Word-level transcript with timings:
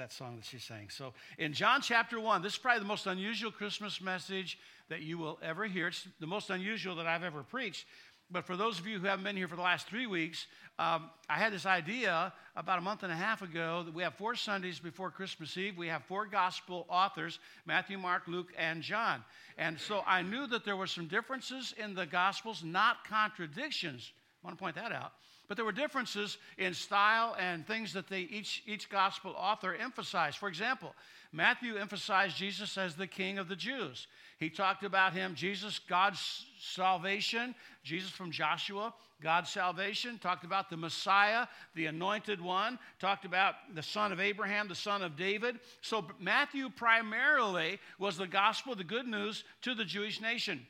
that 0.00 0.12
song 0.12 0.36
that 0.36 0.46
she 0.46 0.58
sang. 0.58 0.88
So 0.88 1.12
in 1.36 1.52
John 1.52 1.82
chapter 1.82 2.18
1, 2.18 2.40
this 2.40 2.54
is 2.54 2.58
probably 2.58 2.78
the 2.78 2.86
most 2.86 3.06
unusual 3.06 3.50
Christmas 3.50 4.00
message 4.00 4.58
that 4.88 5.02
you 5.02 5.18
will 5.18 5.38
ever 5.42 5.66
hear. 5.66 5.88
It's 5.88 6.08
the 6.20 6.26
most 6.26 6.48
unusual 6.48 6.96
that 6.96 7.06
I've 7.06 7.22
ever 7.22 7.42
preached. 7.42 7.84
But 8.30 8.46
for 8.46 8.56
those 8.56 8.78
of 8.78 8.86
you 8.86 8.98
who 8.98 9.06
haven't 9.06 9.24
been 9.24 9.36
here 9.36 9.46
for 9.46 9.56
the 9.56 9.62
last 9.62 9.88
three 9.88 10.06
weeks, 10.06 10.46
um, 10.78 11.10
I 11.28 11.36
had 11.36 11.52
this 11.52 11.66
idea 11.66 12.32
about 12.56 12.78
a 12.78 12.80
month 12.80 13.02
and 13.02 13.12
a 13.12 13.16
half 13.16 13.42
ago 13.42 13.82
that 13.82 13.92
we 13.92 14.02
have 14.02 14.14
four 14.14 14.34
Sundays 14.34 14.78
before 14.78 15.10
Christmas 15.10 15.54
Eve. 15.58 15.76
We 15.76 15.88
have 15.88 16.02
four 16.04 16.24
gospel 16.24 16.86
authors 16.88 17.38
Matthew, 17.66 17.98
Mark, 17.98 18.22
Luke, 18.26 18.54
and 18.56 18.82
John. 18.82 19.22
And 19.58 19.78
so 19.78 20.02
I 20.06 20.22
knew 20.22 20.46
that 20.46 20.64
there 20.64 20.76
were 20.76 20.86
some 20.86 21.08
differences 21.08 21.74
in 21.76 21.94
the 21.94 22.06
gospels, 22.06 22.64
not 22.64 23.04
contradictions. 23.06 24.12
I 24.42 24.46
want 24.46 24.56
to 24.56 24.62
point 24.62 24.76
that 24.76 24.92
out. 24.92 25.12
But 25.50 25.56
there 25.56 25.64
were 25.64 25.72
differences 25.72 26.38
in 26.58 26.74
style 26.74 27.34
and 27.36 27.66
things 27.66 27.92
that 27.94 28.06
they, 28.06 28.20
each, 28.20 28.62
each 28.66 28.88
gospel 28.88 29.34
author 29.36 29.74
emphasized. 29.74 30.38
For 30.38 30.48
example, 30.48 30.94
Matthew 31.32 31.74
emphasized 31.74 32.36
Jesus 32.36 32.78
as 32.78 32.94
the 32.94 33.08
king 33.08 33.36
of 33.36 33.48
the 33.48 33.56
Jews. 33.56 34.06
He 34.38 34.48
talked 34.48 34.84
about 34.84 35.12
him, 35.12 35.34
Jesus, 35.34 35.80
God's 35.80 36.46
salvation, 36.60 37.56
Jesus 37.82 38.10
from 38.10 38.30
Joshua, 38.30 38.94
God's 39.20 39.50
salvation, 39.50 40.18
talked 40.18 40.44
about 40.44 40.70
the 40.70 40.76
Messiah, 40.76 41.48
the 41.74 41.86
anointed 41.86 42.40
one, 42.40 42.78
talked 43.00 43.24
about 43.24 43.56
the 43.74 43.82
son 43.82 44.12
of 44.12 44.20
Abraham, 44.20 44.68
the 44.68 44.76
son 44.76 45.02
of 45.02 45.16
David. 45.16 45.58
So 45.80 46.04
Matthew 46.20 46.70
primarily 46.70 47.80
was 47.98 48.16
the 48.16 48.28
gospel, 48.28 48.76
the 48.76 48.84
good 48.84 49.08
news 49.08 49.42
to 49.62 49.74
the 49.74 49.84
Jewish 49.84 50.20
nation. 50.20 50.64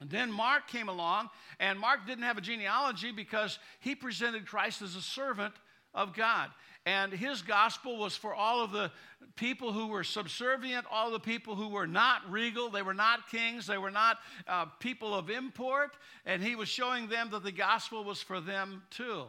And 0.00 0.08
then 0.10 0.30
Mark 0.30 0.68
came 0.68 0.88
along, 0.88 1.30
and 1.58 1.78
Mark 1.78 2.06
didn't 2.06 2.24
have 2.24 2.38
a 2.38 2.42
genealogy 2.42 3.10
because 3.10 3.58
he 3.80 3.94
presented 3.94 4.46
Christ 4.46 4.80
as 4.80 4.94
a 4.94 5.02
servant 5.02 5.54
of 5.92 6.14
God. 6.14 6.50
And 6.86 7.12
his 7.12 7.42
gospel 7.42 7.98
was 7.98 8.16
for 8.16 8.34
all 8.34 8.62
of 8.62 8.70
the 8.70 8.90
people 9.34 9.72
who 9.72 9.88
were 9.88 10.04
subservient, 10.04 10.86
all 10.90 11.10
the 11.10 11.20
people 11.20 11.54
who 11.54 11.68
were 11.68 11.86
not 11.86 12.22
regal, 12.30 12.70
they 12.70 12.82
were 12.82 12.94
not 12.94 13.28
kings, 13.28 13.66
they 13.66 13.76
were 13.76 13.90
not 13.90 14.18
uh, 14.46 14.66
people 14.78 15.14
of 15.14 15.28
import. 15.28 15.96
And 16.24 16.42
he 16.42 16.54
was 16.54 16.68
showing 16.68 17.08
them 17.08 17.30
that 17.30 17.42
the 17.42 17.52
gospel 17.52 18.04
was 18.04 18.22
for 18.22 18.40
them 18.40 18.82
too. 18.90 19.24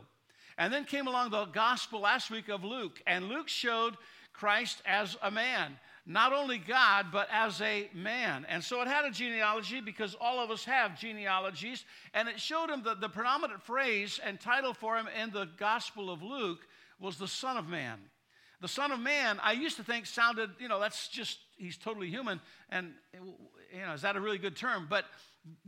And 0.57 0.71
then 0.71 0.85
came 0.85 1.07
along 1.07 1.31
the 1.31 1.45
gospel 1.45 2.01
last 2.01 2.29
week 2.29 2.49
of 2.49 2.63
Luke, 2.63 3.01
and 3.07 3.27
Luke 3.27 3.47
showed 3.47 3.95
Christ 4.33 4.81
as 4.85 5.17
a 5.21 5.31
man 5.31 5.77
not 6.09 6.33
only 6.33 6.57
God, 6.57 7.07
but 7.11 7.27
as 7.31 7.61
a 7.61 7.87
man. 7.93 8.43
And 8.49 8.63
so 8.63 8.81
it 8.81 8.87
had 8.87 9.05
a 9.05 9.11
genealogy 9.11 9.79
because 9.79 10.15
all 10.19 10.43
of 10.43 10.49
us 10.49 10.65
have 10.65 10.99
genealogies. 10.99 11.85
And 12.15 12.27
it 12.27 12.39
showed 12.39 12.71
him 12.71 12.81
that 12.85 12.99
the 12.99 13.07
predominant 13.07 13.61
phrase 13.61 14.19
and 14.25 14.39
title 14.39 14.73
for 14.73 14.97
him 14.97 15.07
in 15.21 15.29
the 15.29 15.47
Gospel 15.57 16.09
of 16.09 16.23
Luke 16.23 16.61
was 16.99 17.17
the 17.17 17.27
Son 17.27 17.57
of 17.57 17.67
Man. 17.67 17.99
The 18.59 18.67
Son 18.67 18.91
of 18.91 18.99
Man, 18.99 19.39
I 19.43 19.51
used 19.51 19.77
to 19.77 19.83
think 19.83 20.07
sounded, 20.07 20.49
you 20.59 20.67
know, 20.67 20.79
that's 20.79 21.09
just, 21.09 21.37
he's 21.57 21.77
totally 21.77 22.09
human. 22.09 22.41
And, 22.71 22.93
you 23.13 23.85
know, 23.85 23.93
is 23.93 24.01
that 24.01 24.15
a 24.15 24.19
really 24.19 24.39
good 24.39 24.55
term? 24.55 24.87
But 24.89 25.05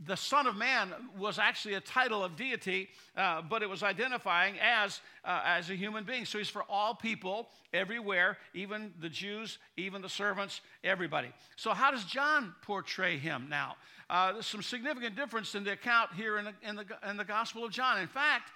the 0.04 0.16
Son 0.16 0.46
of 0.46 0.56
Man 0.56 0.92
was 1.18 1.38
actually 1.38 1.74
a 1.74 1.80
title 1.80 2.24
of 2.24 2.36
deity, 2.36 2.88
uh, 3.16 3.42
but 3.42 3.62
it 3.62 3.68
was 3.68 3.82
identifying 3.82 4.56
as, 4.60 5.00
uh, 5.24 5.42
as 5.44 5.70
a 5.70 5.74
human 5.74 6.04
being. 6.04 6.24
So 6.24 6.38
he's 6.38 6.48
for 6.48 6.64
all 6.68 6.94
people, 6.94 7.48
everywhere, 7.72 8.38
even 8.54 8.92
the 9.00 9.08
Jews, 9.08 9.58
even 9.76 10.02
the 10.02 10.08
servants, 10.08 10.60
everybody. 10.84 11.28
So, 11.56 11.72
how 11.72 11.90
does 11.90 12.04
John 12.04 12.54
portray 12.62 13.18
him 13.18 13.46
now? 13.48 13.76
Uh, 14.10 14.32
there's 14.32 14.46
some 14.46 14.62
significant 14.62 15.16
difference 15.16 15.54
in 15.54 15.64
the 15.64 15.72
account 15.72 16.10
here 16.14 16.38
in 16.38 16.44
the, 16.44 16.54
in 16.62 16.76
the, 16.76 16.84
in 17.08 17.16
the 17.16 17.24
Gospel 17.24 17.64
of 17.64 17.72
John. 17.72 18.00
In 18.00 18.08
fact, 18.08 18.50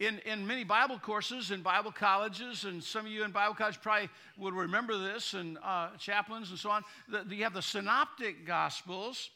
in, 0.00 0.18
in 0.26 0.46
many 0.46 0.64
Bible 0.64 0.98
courses 0.98 1.50
in 1.50 1.62
Bible 1.62 1.92
colleges, 1.92 2.64
and 2.64 2.82
some 2.82 3.06
of 3.06 3.12
you 3.12 3.24
in 3.24 3.30
Bible 3.30 3.54
college 3.54 3.80
probably 3.80 4.08
would 4.38 4.54
remember 4.54 4.98
this, 4.98 5.34
and 5.34 5.58
uh, 5.62 5.90
chaplains 5.98 6.50
and 6.50 6.58
so 6.58 6.70
on, 6.70 6.82
the, 7.08 7.24
you 7.34 7.44
have 7.44 7.54
the 7.54 7.62
synoptic 7.62 8.46
Gospels 8.46 9.30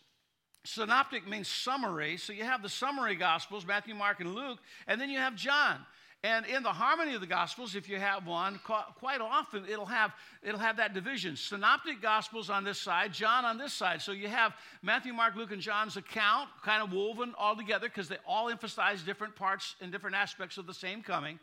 Synoptic 0.69 1.27
means 1.27 1.49
summary. 1.49 2.19
So 2.19 2.33
you 2.33 2.45
have 2.45 2.63
the 2.63 2.69
summary 2.69 3.17
Gospels, 3.17 3.65
Matthew, 3.67 3.95
Mark, 3.95 4.21
and 4.21 4.35
Luke, 4.35 4.59
and 4.87 5.01
then 5.01 5.09
you 5.09 5.19
have 5.19 5.35
John. 5.35 5.79
And 6.25 6.45
in 6.47 6.63
the 6.63 6.73
harmony 6.73 7.15
of 7.15 7.21
the 7.21 7.27
Gospels, 7.27 7.75
if 7.75 7.89
you 7.89 7.97
have 7.99 8.27
one, 8.27 8.61
quite 8.65 9.21
often 9.21 9.65
it'll 9.67 9.87
have, 9.87 10.13
it'll 10.43 10.59
have 10.59 10.77
that 10.77 10.93
division. 10.93 11.37
Synoptic 11.37 12.03
Gospels 12.03 12.51
on 12.51 12.65
this 12.65 12.79
side, 12.79 13.13
John 13.13 13.45
on 13.45 13.57
this 13.57 13.73
side. 13.73 14.03
So 14.03 14.13
you 14.13 14.29
have 14.29 14.53
Matthew, 14.83 15.13
Mark, 15.15 15.37
Luke, 15.37 15.53
and 15.53 15.63
John's 15.63 15.97
account 15.97 16.51
kind 16.63 16.83
of 16.83 16.93
woven 16.93 17.35
all 17.39 17.57
together 17.57 17.89
because 17.89 18.09
they 18.09 18.19
all 18.27 18.51
emphasize 18.51 19.03
different 19.03 19.37
parts 19.37 19.77
and 19.81 19.93
different 19.93 20.17
aspects 20.17 20.59
of 20.59 20.67
the 20.67 20.75
same 20.75 21.03
coming. 21.03 21.39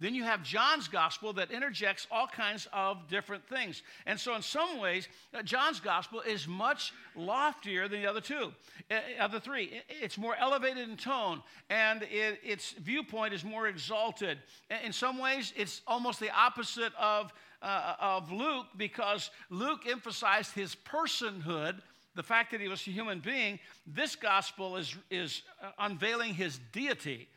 Then 0.00 0.14
you 0.14 0.24
have 0.24 0.42
John's 0.42 0.88
gospel 0.88 1.32
that 1.34 1.50
interjects 1.50 2.06
all 2.10 2.26
kinds 2.26 2.68
of 2.72 3.08
different 3.08 3.46
things. 3.48 3.82
And 4.06 4.18
so, 4.18 4.34
in 4.34 4.42
some 4.42 4.78
ways, 4.78 5.08
uh, 5.32 5.42
John's 5.42 5.80
gospel 5.80 6.20
is 6.20 6.48
much 6.48 6.92
loftier 7.14 7.88
than 7.88 8.02
the 8.02 8.08
other 8.08 8.20
two, 8.20 8.52
uh, 8.90 8.94
other 9.20 9.38
three. 9.38 9.80
It's 9.88 10.18
more 10.18 10.36
elevated 10.36 10.88
in 10.88 10.96
tone, 10.96 11.42
and 11.70 12.02
it, 12.02 12.40
its 12.44 12.72
viewpoint 12.72 13.34
is 13.34 13.44
more 13.44 13.68
exalted. 13.68 14.38
In 14.84 14.92
some 14.92 15.18
ways, 15.18 15.52
it's 15.56 15.82
almost 15.86 16.20
the 16.20 16.30
opposite 16.30 16.92
of, 16.98 17.32
uh, 17.62 17.94
of 18.00 18.32
Luke 18.32 18.66
because 18.76 19.30
Luke 19.50 19.82
emphasized 19.88 20.54
his 20.54 20.74
personhood 20.74 21.80
the 22.14 22.22
fact 22.22 22.52
that 22.52 22.60
he 22.60 22.68
was 22.68 22.86
a 22.86 22.90
human 22.90 23.18
being, 23.18 23.58
this 23.86 24.14
gospel 24.14 24.76
is, 24.76 24.94
is 25.10 25.42
uh, 25.62 25.70
unveiling 25.78 26.34
his 26.34 26.60
deity. 26.72 27.28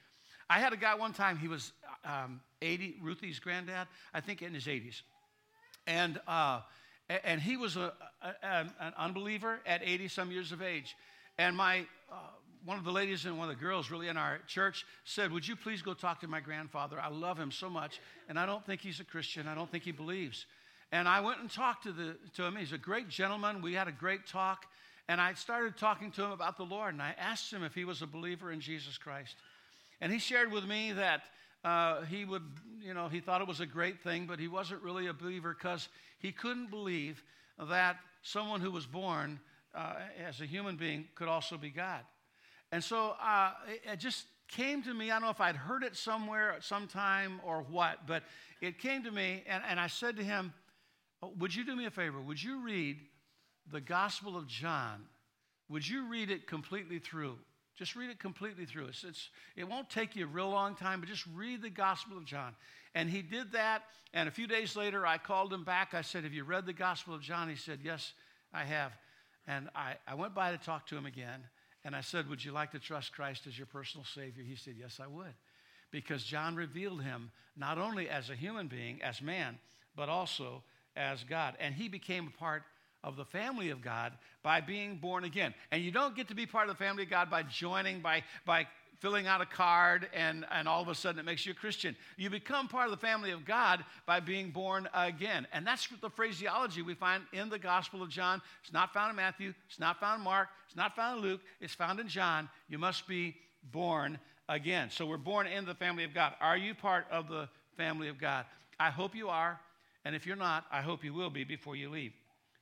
I 0.50 0.60
had 0.60 0.72
a 0.72 0.78
guy 0.78 0.96
one 0.96 1.14
time, 1.14 1.38
he 1.38 1.48
was 1.48 1.74
um, 2.06 2.40
80, 2.62 2.98
Ruthie's 3.02 3.40
granddad, 3.40 3.88
I 4.14 4.22
think 4.22 4.42
in 4.42 4.54
his 4.54 4.66
80s. 4.66 5.02
And, 5.86 6.20
uh, 6.28 6.62
and 7.24 7.42
he 7.42 7.58
was 7.58 7.78
a, 7.78 7.94
a, 8.22 8.66
an 8.80 8.94
unbeliever 8.98 9.60
at 9.66 9.82
80 9.84 10.08
some 10.10 10.32
years 10.32 10.52
of 10.52 10.62
age. 10.62 10.96
And 11.38 11.56
my, 11.56 11.86
uh, 12.12 12.16
one 12.66 12.78
of 12.78 12.84
the 12.84 12.92
ladies 12.92 13.26
and 13.26 13.38
one 13.38 13.50
of 13.50 13.56
the 13.56 13.64
girls 13.64 13.90
really 13.90 14.08
in 14.10 14.18
our 14.18 14.40
church 14.48 14.86
said, 15.06 15.32
Would 15.32 15.48
you 15.48 15.56
please 15.56 15.82
go 15.82 15.94
talk 15.94 16.20
to 16.22 16.28
my 16.28 16.42
grandfather? 16.42 17.00
I 17.00 17.10
love 17.10 17.38
him 17.38 17.52
so 17.52 17.70
much, 17.70 18.02
and 18.28 18.38
I 18.38 18.46
don't 18.46 18.66
think 18.66 18.82
he's 18.82 19.00
a 19.00 19.06
Christian. 19.06 19.48
I 19.48 19.56
don't 19.56 19.72
think 19.72 19.84
he 19.84 19.92
believes. 19.92 20.46
And 20.92 21.08
I 21.08 21.22
went 21.22 21.40
and 21.40 21.50
talked 21.52 21.84
to, 21.84 21.92
the, 21.92 22.18
to 22.36 22.44
him. 22.44 22.56
He's 22.56 22.74
a 22.74 22.78
great 22.78 23.10
gentleman. 23.10 23.62
We 23.62 23.74
had 23.74 23.88
a 23.88 23.92
great 23.92 24.26
talk. 24.26 24.66
And 25.10 25.22
I 25.22 25.34
started 25.34 25.78
talking 25.78 26.12
to 26.12 26.24
him 26.24 26.32
about 26.32 26.58
the 26.58 26.66
Lord, 26.66 26.94
and 26.94 27.02
I 27.02 27.16
asked 27.18 27.52
him 27.52 27.64
if 27.64 27.74
he 27.74 27.86
was 27.86 28.02
a 28.02 28.08
believer 28.08 28.52
in 28.52 28.60
Jesus 28.60 28.98
Christ. 28.98 29.36
And 30.02 30.12
he 30.12 30.20
shared 30.20 30.52
with 30.52 30.66
me 30.66 30.92
that 30.94 31.22
uh, 31.68 32.06
he 32.06 32.24
would, 32.24 32.44
you 32.82 32.94
know, 32.94 33.10
he 33.10 33.20
thought 33.20 33.42
it 33.42 33.48
was 33.48 33.60
a 33.60 33.66
great 33.66 34.00
thing, 34.00 34.26
but 34.26 34.40
he 34.40 34.48
wasn't 34.48 34.82
really 34.82 35.08
a 35.08 35.14
believer 35.14 35.54
because 35.54 35.90
he 36.18 36.32
couldn't 36.32 36.70
believe 36.70 37.22
that 37.60 37.98
someone 38.22 38.62
who 38.62 38.72
was 38.72 38.86
born 38.86 39.38
uh, 39.76 39.96
as 40.26 40.40
a 40.40 40.46
human 40.46 40.78
being 40.78 41.06
could 41.16 41.28
also 41.28 41.58
be 41.58 41.70
God. 41.70 42.00
And 42.72 42.82
so 42.82 43.16
uh, 43.22 43.52
it, 43.68 43.82
it, 43.92 44.00
just 44.00 44.28
came 44.48 44.82
to 44.84 44.94
me. 44.94 45.12
I 45.12 45.16
don't 45.16 45.24
know 45.24 45.30
if 45.30 45.42
I'd 45.42 45.58
heard 45.58 45.84
it 45.84 45.98
somewhere 45.98 46.54
at 46.54 46.64
some 46.64 46.88
time 46.88 47.42
or 47.44 47.66
what, 47.70 48.08
but 48.08 48.24
it 48.62 48.80
came 48.80 49.04
to 49.04 49.12
me, 49.12 49.44
and, 49.46 49.62
and 49.68 49.78
I 49.78 49.88
said 49.88 50.16
to 50.18 50.24
him, 50.24 50.54
oh, 51.22 51.34
Would 51.40 51.54
you 51.54 51.66
do 51.66 51.76
me 51.76 51.86
a 51.86 51.92
favor? 51.92 52.22
Would 52.22 52.42
you 52.42 52.62
read 52.62 52.98
the 53.70 53.82
Gospel 53.82 54.38
of 54.38 54.48
John? 54.48 55.04
Would 55.68 55.86
you 55.86 56.08
read 56.08 56.32
it 56.32 56.48
completely 56.48 57.00
through? 57.00 57.38
Just 57.78 57.96
read 57.96 58.10
it 58.10 58.20
completely 58.20 58.66
through. 58.66 58.88
It's, 58.88 59.04
it's, 59.04 59.30
it 59.56 59.68
won't 59.68 59.90
take 59.90 60.16
you 60.16 60.26
a 60.26 60.28
real 60.28 60.50
long 60.50 60.76
time, 60.76 61.00
but 61.00 61.08
just 61.08 61.26
read 61.36 61.62
the 61.62 61.70
Gospel 61.70 62.18
of 62.18 62.26
John. 62.26 62.56
And 62.96 63.08
he 63.08 63.22
did 63.22 63.52
that. 63.52 63.84
And 64.14 64.28
a 64.28 64.32
few 64.32 64.48
days 64.48 64.76
later, 64.76 65.06
I 65.06 65.20
called 65.20 65.54
him 65.54 65.64
back. 65.64 65.94
I 65.94 66.02
said, 66.02 66.24
Have 66.24 66.34
you 66.34 66.44
read 66.44 66.66
the 66.66 66.74
Gospel 66.74 67.14
of 67.14 67.22
John? 67.22 67.50
He 67.50 67.56
said, 67.56 67.80
Yes, 67.84 68.14
I 68.52 68.64
have. 68.64 68.94
And 69.48 69.70
I, 69.76 69.96
I 70.08 70.16
went 70.16 70.34
by 70.34 70.52
to 70.52 70.58
talk 70.58 70.88
to 70.88 70.98
him 70.98 71.06
again. 71.06 71.42
And 71.86 71.96
I 71.96 72.02
said, 72.02 72.28
Would 72.30 72.44
you 72.44 72.52
like 72.52 72.72
to 72.72 72.80
trust 72.80 73.14
Christ 73.14 73.46
as 73.48 73.56
your 73.56 73.68
personal 73.68 74.06
Savior? 74.06 74.44
He 74.44 74.56
said, 74.56 74.74
Yes, 74.80 75.00
I 75.02 75.06
would. 75.06 75.34
Because 75.92 76.24
John 76.24 76.56
revealed 76.56 77.04
him 77.04 77.32
not 77.56 77.78
only 77.78 78.10
as 78.10 78.32
a 78.32 78.36
human 78.36 78.68
being, 78.68 79.02
as 79.04 79.22
man, 79.22 79.60
but 79.96 80.10
also 80.10 80.64
as 80.96 81.24
God. 81.24 81.56
And 81.60 81.76
he 81.76 81.90
became 81.90 82.28
a 82.28 82.40
part 82.40 82.64
of 83.04 83.16
the 83.16 83.26
family 83.26 83.70
of 83.70 83.82
God 83.82 84.14
by 84.44 84.62
being 84.62 84.98
born 84.98 85.24
again. 85.24 85.54
And 85.72 85.84
you 85.84 85.92
don't 85.92 86.16
get 86.16 86.28
to 86.30 86.36
be 86.36 86.46
part 86.46 86.70
of 86.70 86.78
the 86.78 86.84
family 86.84 87.04
of 87.04 87.10
God 87.10 87.30
by 87.30 87.44
joining, 87.44 88.02
by, 88.02 88.24
by 88.46 88.68
filling 89.00 89.28
out 89.28 89.42
a 89.42 89.46
card, 89.46 90.10
and, 90.14 90.46
and 90.52 90.68
all 90.68 90.82
of 90.82 90.88
a 90.88 90.96
sudden 90.96 91.20
it 91.20 91.26
makes 91.26 91.46
you 91.46 91.52
a 91.52 91.56
Christian. 91.56 91.96
You 92.18 92.30
become 92.30 92.68
part 92.68 92.86
of 92.86 92.92
the 92.92 93.06
family 93.06 93.32
of 93.32 93.46
God 93.46 93.84
by 94.06 94.20
being 94.20 94.50
born 94.50 94.90
again. 94.94 95.48
And 95.54 95.66
that's 95.66 95.88
the 96.02 96.10
phraseology 96.10 96.82
we 96.82 96.96
find 96.96 97.24
in 97.34 97.50
the 97.50 97.60
Gospel 97.60 98.02
of 98.02 98.10
John. 98.10 98.42
It's 98.64 98.74
not 98.74 98.94
found 98.94 99.12
in 99.12 99.16
Matthew, 99.16 99.54
it's 99.68 99.80
not 99.80 100.00
found 100.00 100.20
in 100.20 100.24
Mark, 100.24 100.50
it's 100.68 100.76
not 100.76 100.96
found 100.96 101.20
in 101.20 101.24
Luke, 101.24 101.42
it's 101.62 101.76
found 101.76 102.00
in 102.00 102.08
John. 102.08 102.50
You 102.68 102.80
must 102.80 103.08
be 103.08 103.36
born 103.72 104.20
again. 104.50 104.90
So 104.90 105.06
we're 105.06 105.18
born 105.18 105.48
in 105.48 105.66
the 105.66 105.76
family 105.76 106.04
of 106.04 106.14
God. 106.14 106.34
Are 106.42 106.58
you 106.58 106.74
part 106.74 107.06
of 107.12 107.28
the 107.28 107.50
family 107.76 108.08
of 108.08 108.20
God? 108.20 108.46
I 108.80 108.90
hope 108.90 109.16
you 109.16 109.30
are. 109.30 109.60
And 110.06 110.16
if 110.16 110.26
you're 110.26 110.36
not, 110.36 110.66
I 110.72 110.82
hope 110.82 111.04
you 111.04 111.14
will 111.14 111.30
be 111.30 111.44
before 111.44 111.76
you 111.76 111.90
leave. 111.90 112.14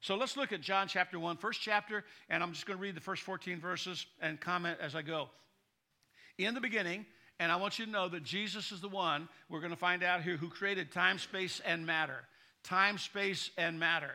So 0.06 0.16
let's 0.16 0.38
look 0.38 0.54
at 0.54 0.62
John 0.62 0.88
chapter 0.88 1.18
1, 1.18 1.38
first 1.38 1.62
chapter, 1.62 2.06
and 2.30 2.44
I'm 2.44 2.52
just 2.52 2.68
going 2.68 2.78
to 2.78 2.82
read 2.82 2.94
the 2.94 3.02
first 3.02 3.24
14 3.24 3.60
verses 3.60 4.06
and 4.22 4.40
comment 4.40 4.78
as 4.80 4.94
I 4.94 5.02
go. 5.02 5.30
In 6.38 6.54
the 6.54 6.62
beginning, 6.62 7.08
and 7.40 7.52
I 7.52 7.56
want 7.56 7.80
you 7.80 7.86
to 7.86 7.92
know 7.92 8.08
that 8.10 8.22
Jesus 8.22 8.72
is 8.72 8.82
the 8.82 8.88
one 8.88 9.28
we're 9.50 9.62
going 9.62 9.72
to 9.72 9.76
find 9.76 10.04
out 10.04 10.22
here 10.22 10.38
who 10.38 10.48
created 10.48 10.92
time, 10.92 11.18
space, 11.18 11.60
and 11.66 11.88
matter. 11.88 12.20
time, 12.64 13.00
space, 13.00 13.50
and 13.58 13.80
matter. 13.80 14.12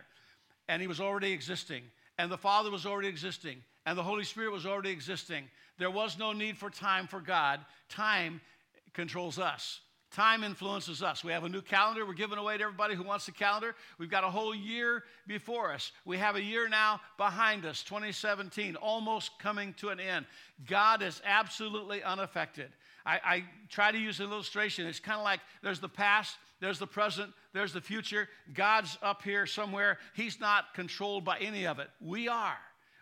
And 0.68 0.80
he 0.80 0.86
was 0.86 1.00
already 1.00 1.32
existing. 1.32 1.82
And 2.18 2.30
the 2.30 2.38
Father 2.38 2.70
was 2.70 2.86
already 2.86 3.08
existing. 3.08 3.60
And 3.84 3.98
the 3.98 4.04
Holy 4.04 4.22
Spirit 4.22 4.52
was 4.52 4.66
already 4.66 4.90
existing. 4.90 5.46
There 5.76 5.90
was 5.90 6.16
no 6.16 6.32
need 6.32 6.56
for 6.56 6.70
time 6.70 7.08
for 7.08 7.20
God. 7.20 7.58
Time 7.88 8.40
controls 8.94 9.40
us. 9.40 9.80
Time 10.10 10.42
influences 10.42 11.04
us. 11.04 11.22
We 11.22 11.30
have 11.30 11.44
a 11.44 11.48
new 11.48 11.62
calendar 11.62 12.04
we're 12.04 12.14
giving 12.14 12.38
away 12.38 12.58
to 12.58 12.64
everybody 12.64 12.96
who 12.96 13.04
wants 13.04 13.26
the 13.26 13.32
calendar. 13.32 13.76
We've 13.96 14.10
got 14.10 14.24
a 14.24 14.30
whole 14.30 14.54
year 14.54 15.04
before 15.28 15.72
us. 15.72 15.92
We 16.04 16.18
have 16.18 16.34
a 16.34 16.42
year 16.42 16.68
now 16.68 17.00
behind 17.16 17.64
us, 17.64 17.84
2017, 17.84 18.74
almost 18.74 19.38
coming 19.38 19.72
to 19.74 19.90
an 19.90 20.00
end. 20.00 20.26
God 20.66 21.02
is 21.02 21.22
absolutely 21.24 22.02
unaffected. 22.02 22.70
I, 23.06 23.20
I 23.24 23.44
try 23.68 23.92
to 23.92 23.98
use 23.98 24.18
an 24.18 24.30
illustration. 24.30 24.86
It's 24.86 24.98
kind 24.98 25.18
of 25.18 25.24
like 25.24 25.40
there's 25.62 25.80
the 25.80 25.88
past, 25.88 26.36
there's 26.58 26.80
the 26.80 26.88
present, 26.88 27.32
there's 27.52 27.72
the 27.72 27.80
future. 27.80 28.28
God's 28.52 28.98
up 29.02 29.22
here 29.22 29.46
somewhere. 29.46 29.98
He's 30.14 30.40
not 30.40 30.74
controlled 30.74 31.24
by 31.24 31.38
any 31.38 31.68
of 31.68 31.78
it. 31.78 31.88
We 32.00 32.26
are. 32.26 32.58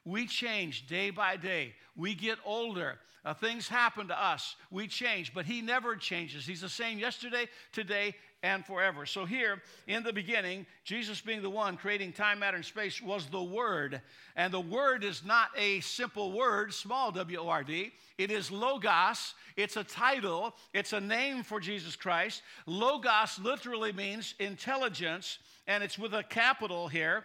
We 0.09 0.27
change 0.27 0.87
day 0.87 1.11
by 1.11 1.37
day. 1.37 1.75
We 1.95 2.15
get 2.15 2.39
older. 2.47 2.99
Uh, 3.27 3.35
things 3.35 3.69
happen 3.69 4.09
to 4.09 4.19
us. 4.19 4.57
We 4.71 4.89
change, 4.89 5.35
but 5.35 5.45
He 5.45 5.61
never 5.61 5.97
changes. 5.97 6.47
He's 6.47 6.63
the 6.63 6.69
same 6.71 6.99
yesterday, 6.99 7.47
today, 7.73 8.15
and 8.43 8.65
forever. 8.65 9.05
So, 9.05 9.27
here 9.27 9.61
in 9.87 10.03
the 10.03 10.13
beginning, 10.13 10.65
Jesus 10.83 11.21
being 11.21 11.43
the 11.43 11.51
one 11.51 11.77
creating 11.77 12.15
time, 12.15 12.39
matter, 12.39 12.57
and 12.57 12.65
space 12.65 13.03
was 13.03 13.27
the 13.27 13.43
Word. 13.43 14.01
And 14.35 14.51
the 14.51 14.61
Word 14.61 15.05
is 15.05 15.27
not 15.27 15.51
a 15.59 15.81
simple 15.81 16.33
word, 16.33 16.73
small 16.73 17.13
W 17.13 17.39
O 17.41 17.49
R 17.49 17.63
D. 17.63 17.93
It 18.17 18.31
is 18.31 18.51
Logos. 18.51 19.35
It's 19.59 19.77
a 19.77 19.85
title, 19.85 20.55
it's 20.73 20.95
a 20.95 21.01
name 21.01 21.43
for 21.43 21.61
Jesus 21.61 21.97
Christ. 21.97 22.41
Logos 22.65 23.39
literally 23.43 23.93
means 23.93 24.35
intelligence, 24.39 25.39
and 25.67 25.85
it's 25.85 25.99
with 25.99 26.15
a 26.15 26.23
capital 26.23 26.89
here. 26.89 27.25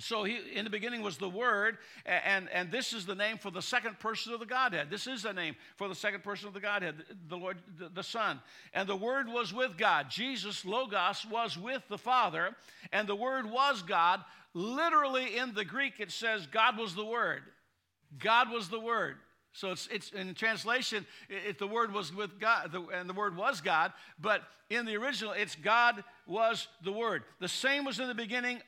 So 0.00 0.24
he, 0.24 0.38
in 0.54 0.64
the 0.64 0.70
beginning 0.70 1.02
was 1.02 1.18
the 1.18 1.28
Word, 1.28 1.78
and, 2.06 2.48
and 2.50 2.70
this 2.70 2.92
is 2.92 3.06
the 3.06 3.14
name 3.14 3.38
for 3.38 3.50
the 3.50 3.62
second 3.62 3.98
person 3.98 4.32
of 4.32 4.40
the 4.40 4.46
Godhead. 4.46 4.88
This 4.90 5.06
is 5.06 5.22
the 5.22 5.32
name 5.32 5.56
for 5.76 5.88
the 5.88 5.94
second 5.94 6.22
person 6.22 6.48
of 6.48 6.54
the 6.54 6.60
Godhead, 6.60 6.96
the 7.28 7.36
Lord, 7.36 7.58
the, 7.78 7.88
the 7.88 8.02
Son. 8.02 8.40
And 8.72 8.88
the 8.88 8.96
Word 8.96 9.28
was 9.28 9.52
with 9.52 9.76
God. 9.76 10.06
Jesus, 10.10 10.64
Logos, 10.64 11.26
was 11.30 11.58
with 11.58 11.82
the 11.88 11.98
Father, 11.98 12.56
and 12.92 13.08
the 13.08 13.16
Word 13.16 13.50
was 13.50 13.82
God. 13.82 14.20
Literally 14.54 15.36
in 15.36 15.54
the 15.54 15.64
Greek, 15.64 15.94
it 16.00 16.10
says 16.10 16.46
God 16.46 16.78
was 16.78 16.94
the 16.94 17.04
Word. 17.04 17.42
God 18.18 18.50
was 18.50 18.68
the 18.68 18.80
Word. 18.80 19.16
So 19.52 19.72
it's, 19.72 19.88
it's 19.88 20.10
in 20.10 20.34
translation, 20.34 21.04
it, 21.28 21.58
the 21.58 21.66
word 21.66 21.92
was 21.92 22.14
with 22.14 22.38
God, 22.38 22.70
the, 22.70 22.82
and 22.94 23.10
the 23.10 23.14
word 23.14 23.36
was 23.36 23.60
God, 23.60 23.92
but 24.20 24.42
in 24.68 24.86
the 24.86 24.96
original, 24.96 25.32
it's 25.32 25.56
God 25.56 26.04
was 26.24 26.68
the 26.84 26.92
word. 26.92 27.24
The 27.40 27.48
same 27.48 27.84
was 27.84 27.98
in 27.98 28.06
the 28.06 28.14
beginning 28.14 28.60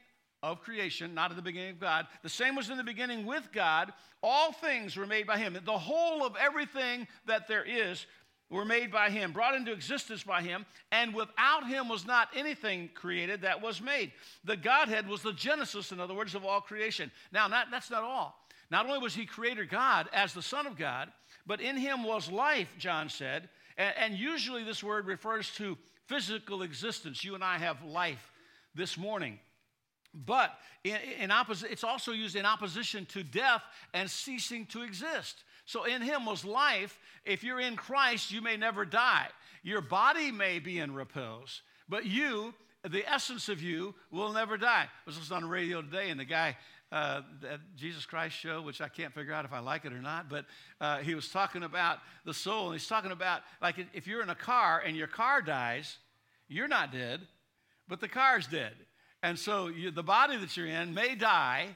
of 0.42 0.60
creation, 0.60 1.14
not 1.14 1.30
at 1.30 1.36
the 1.36 1.42
beginning 1.42 1.70
of 1.70 1.80
God. 1.80 2.06
The 2.22 2.28
same 2.28 2.56
was 2.56 2.70
in 2.70 2.76
the 2.76 2.84
beginning 2.84 3.24
with 3.26 3.48
God. 3.52 3.92
All 4.22 4.52
things 4.52 4.96
were 4.96 5.06
made 5.06 5.26
by 5.26 5.38
Him. 5.38 5.56
The 5.64 5.78
whole 5.78 6.24
of 6.24 6.36
everything 6.36 7.06
that 7.26 7.48
there 7.48 7.64
is 7.64 8.06
were 8.50 8.64
made 8.64 8.92
by 8.92 9.08
Him, 9.08 9.32
brought 9.32 9.54
into 9.54 9.72
existence 9.72 10.22
by 10.22 10.42
Him, 10.42 10.66
and 10.90 11.14
without 11.14 11.66
Him 11.66 11.88
was 11.88 12.06
not 12.06 12.28
anything 12.36 12.90
created 12.94 13.42
that 13.42 13.62
was 13.62 13.80
made. 13.80 14.12
The 14.44 14.56
Godhead 14.56 15.08
was 15.08 15.22
the 15.22 15.32
genesis, 15.32 15.90
in 15.90 16.00
other 16.00 16.14
words, 16.14 16.34
of 16.34 16.44
all 16.44 16.60
creation. 16.60 17.10
Now, 17.32 17.48
not, 17.48 17.68
that's 17.70 17.90
not 17.90 18.02
all. 18.02 18.36
Not 18.70 18.86
only 18.86 18.98
was 18.98 19.14
He 19.14 19.26
Creator 19.26 19.64
God 19.66 20.08
as 20.12 20.34
the 20.34 20.42
Son 20.42 20.66
of 20.66 20.76
God, 20.76 21.10
but 21.46 21.60
in 21.60 21.76
Him 21.76 22.04
was 22.04 22.30
life, 22.30 22.68
John 22.78 23.08
said. 23.08 23.48
And, 23.78 23.94
and 23.98 24.14
usually 24.14 24.64
this 24.64 24.84
word 24.84 25.06
refers 25.06 25.50
to 25.56 25.78
physical 26.06 26.62
existence. 26.62 27.24
You 27.24 27.34
and 27.34 27.44
I 27.44 27.58
have 27.58 27.82
life 27.82 28.32
this 28.74 28.98
morning. 28.98 29.38
But 30.14 30.52
in, 30.84 30.96
in 31.20 31.32
it's 31.70 31.84
also 31.84 32.12
used 32.12 32.36
in 32.36 32.44
opposition 32.44 33.06
to 33.06 33.22
death 33.22 33.62
and 33.94 34.10
ceasing 34.10 34.66
to 34.66 34.82
exist. 34.82 35.44
So 35.64 35.84
in 35.84 36.02
him 36.02 36.26
was 36.26 36.44
life. 36.44 36.98
If 37.24 37.42
you're 37.42 37.60
in 37.60 37.76
Christ, 37.76 38.30
you 38.30 38.42
may 38.42 38.56
never 38.56 38.84
die. 38.84 39.28
Your 39.62 39.80
body 39.80 40.30
may 40.30 40.58
be 40.58 40.78
in 40.78 40.92
repose, 40.92 41.62
but 41.88 42.04
you, 42.04 42.52
the 42.88 43.10
essence 43.10 43.48
of 43.48 43.62
you, 43.62 43.94
will 44.10 44.32
never 44.32 44.56
die. 44.56 44.84
I 44.86 45.06
was 45.06 45.16
listening 45.16 45.36
on 45.36 45.42
the 45.44 45.48
radio 45.48 45.82
today, 45.82 46.10
and 46.10 46.18
the 46.18 46.24
guy 46.24 46.56
uh, 46.90 47.22
Jesus 47.74 48.04
Christ 48.04 48.36
show, 48.36 48.60
which 48.60 48.80
I 48.80 48.88
can't 48.88 49.14
figure 49.14 49.32
out 49.32 49.46
if 49.46 49.52
I 49.52 49.60
like 49.60 49.86
it 49.86 49.92
or 49.92 50.02
not, 50.02 50.28
but 50.28 50.44
uh, 50.80 50.98
he 50.98 51.14
was 51.14 51.28
talking 51.28 51.62
about 51.62 52.00
the 52.26 52.34
soul. 52.34 52.66
And 52.66 52.78
he's 52.78 52.86
talking 52.86 53.12
about, 53.12 53.40
like, 53.62 53.76
if 53.94 54.06
you're 54.06 54.22
in 54.22 54.28
a 54.28 54.34
car 54.34 54.82
and 54.84 54.94
your 54.94 55.06
car 55.06 55.40
dies, 55.40 55.96
you're 56.48 56.68
not 56.68 56.92
dead, 56.92 57.20
but 57.88 58.00
the 58.00 58.08
car's 58.08 58.46
dead. 58.46 58.74
And 59.22 59.38
so 59.38 59.68
you, 59.68 59.90
the 59.90 60.02
body 60.02 60.36
that 60.36 60.56
you're 60.56 60.66
in 60.66 60.94
may 60.94 61.14
die, 61.14 61.68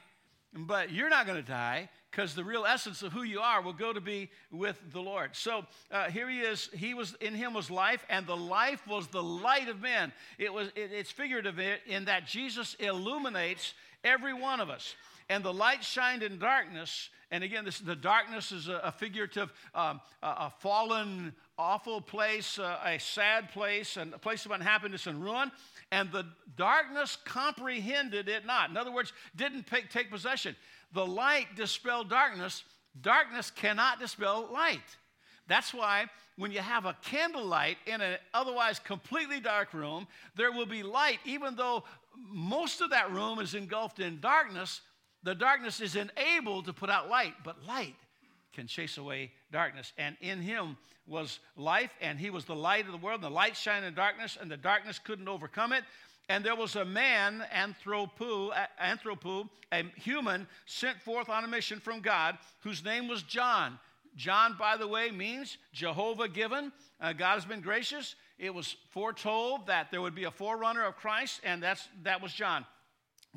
but 0.53 0.91
you're 0.91 1.09
not 1.09 1.25
going 1.25 1.41
to 1.41 1.47
die 1.47 1.89
because 2.11 2.33
the 2.33 2.43
real 2.43 2.65
essence 2.65 3.03
of 3.03 3.13
who 3.13 3.23
you 3.23 3.39
are 3.39 3.61
will 3.61 3.73
go 3.73 3.93
to 3.93 4.01
be 4.01 4.29
with 4.51 4.79
the 4.91 4.99
Lord. 4.99 5.35
So 5.35 5.65
uh, 5.91 6.09
here 6.09 6.29
he 6.29 6.39
is. 6.39 6.69
He 6.73 6.93
was 6.93 7.13
in 7.21 7.35
him 7.35 7.53
was 7.53 7.69
life, 7.69 8.05
and 8.09 8.25
the 8.25 8.35
life 8.35 8.85
was 8.87 9.07
the 9.07 9.21
light 9.21 9.69
of 9.69 9.81
men. 9.81 10.11
It 10.37 10.51
was 10.51 10.69
it, 10.69 10.91
it's 10.91 11.11
figurative 11.11 11.59
in 11.85 12.05
that 12.05 12.25
Jesus 12.25 12.75
illuminates 12.79 13.73
every 14.03 14.33
one 14.33 14.59
of 14.59 14.69
us. 14.69 14.95
And 15.29 15.43
the 15.43 15.53
light 15.53 15.83
shined 15.83 16.23
in 16.23 16.39
darkness. 16.39 17.09
And 17.31 17.43
again, 17.43 17.65
this, 17.65 17.79
the 17.79 17.95
darkness 17.95 18.51
is 18.51 18.69
a, 18.69 18.79
a 18.83 18.91
figurative, 18.91 19.51
um, 19.75 19.99
a, 20.23 20.27
a, 20.27 20.53
fallen, 20.59 21.33
awful 21.57 21.99
place, 21.99 22.57
uh, 22.57 22.77
a 22.85 22.97
sad 22.97 23.51
place, 23.51 23.97
and 23.97 24.13
a 24.13 24.17
place 24.17 24.45
of 24.45 24.51
unhappiness 24.51 25.07
and 25.07 25.21
ruin 25.21 25.51
and 25.91 26.11
the 26.11 26.25
darkness 26.55 27.17
comprehended 27.23 28.27
it 28.27 28.45
not. 28.45 28.69
In 28.69 28.77
other 28.77 28.91
words, 28.91 29.13
didn't 29.35 29.67
take 29.67 30.09
possession. 30.09 30.55
The 30.93 31.05
light 31.05 31.55
dispelled 31.55 32.09
darkness. 32.09 32.63
Darkness 33.01 33.51
cannot 33.51 33.99
dispel 33.99 34.49
light. 34.51 34.79
That's 35.47 35.73
why 35.73 36.07
when 36.35 36.51
you 36.51 36.59
have 36.59 36.85
a 36.85 36.97
candlelight 37.03 37.77
in 37.85 38.01
an 38.01 38.17
otherwise 38.33 38.79
completely 38.79 39.39
dark 39.39 39.73
room, 39.73 40.07
there 40.35 40.51
will 40.51 40.65
be 40.65 40.83
light, 40.83 41.19
even 41.25 41.55
though 41.55 41.83
most 42.29 42.81
of 42.81 42.89
that 42.89 43.11
room 43.11 43.39
is 43.39 43.53
engulfed 43.53 43.99
in 43.99 44.19
darkness. 44.19 44.81
The 45.27 45.35
darkness 45.35 45.81
is 45.81 45.97
enabled 45.97 46.67
to 46.67 46.73
put 46.73 46.89
out 46.89 47.09
light, 47.09 47.33
but 47.43 47.61
light 47.67 47.97
can 48.53 48.65
chase 48.65 48.97
away 48.97 49.33
darkness. 49.51 49.91
And 49.97 50.15
in 50.21 50.41
him 50.41 50.77
was 51.05 51.39
life, 51.57 51.91
and 51.99 52.17
he 52.17 52.29
was 52.29 52.45
the 52.45 52.55
light 52.55 52.85
of 52.85 52.93
the 52.93 52.97
world. 52.97 53.15
And 53.15 53.25
the 53.25 53.35
light 53.35 53.57
shined 53.57 53.83
in 53.83 53.93
darkness, 53.93 54.37
and 54.39 54.49
the 54.49 54.55
darkness 54.55 54.99
couldn't 54.99 55.27
overcome 55.27 55.73
it. 55.73 55.83
And 56.29 56.45
there 56.45 56.55
was 56.55 56.77
a 56.77 56.85
man, 56.85 57.43
anthropo, 57.53 58.53
anthropo, 58.81 59.49
a 59.73 59.83
human, 59.97 60.47
sent 60.65 61.01
forth 61.01 61.27
on 61.27 61.43
a 61.43 61.47
mission 61.49 61.81
from 61.81 61.99
God, 61.99 62.37
whose 62.61 62.85
name 62.85 63.09
was 63.09 63.21
John. 63.21 63.77
John, 64.15 64.55
by 64.57 64.77
the 64.77 64.87
way, 64.87 65.11
means 65.11 65.57
Jehovah 65.73 66.29
given. 66.29 66.71
Uh, 67.01 67.11
God 67.11 67.33
has 67.33 67.43
been 67.43 67.59
gracious. 67.59 68.15
It 68.39 68.53
was 68.53 68.77
foretold 68.91 69.67
that 69.67 69.91
there 69.91 70.01
would 70.01 70.15
be 70.15 70.23
a 70.23 70.31
forerunner 70.31 70.85
of 70.85 70.95
Christ, 70.95 71.41
and 71.43 71.61
that's, 71.61 71.85
that 72.03 72.21
was 72.21 72.31
John. 72.31 72.65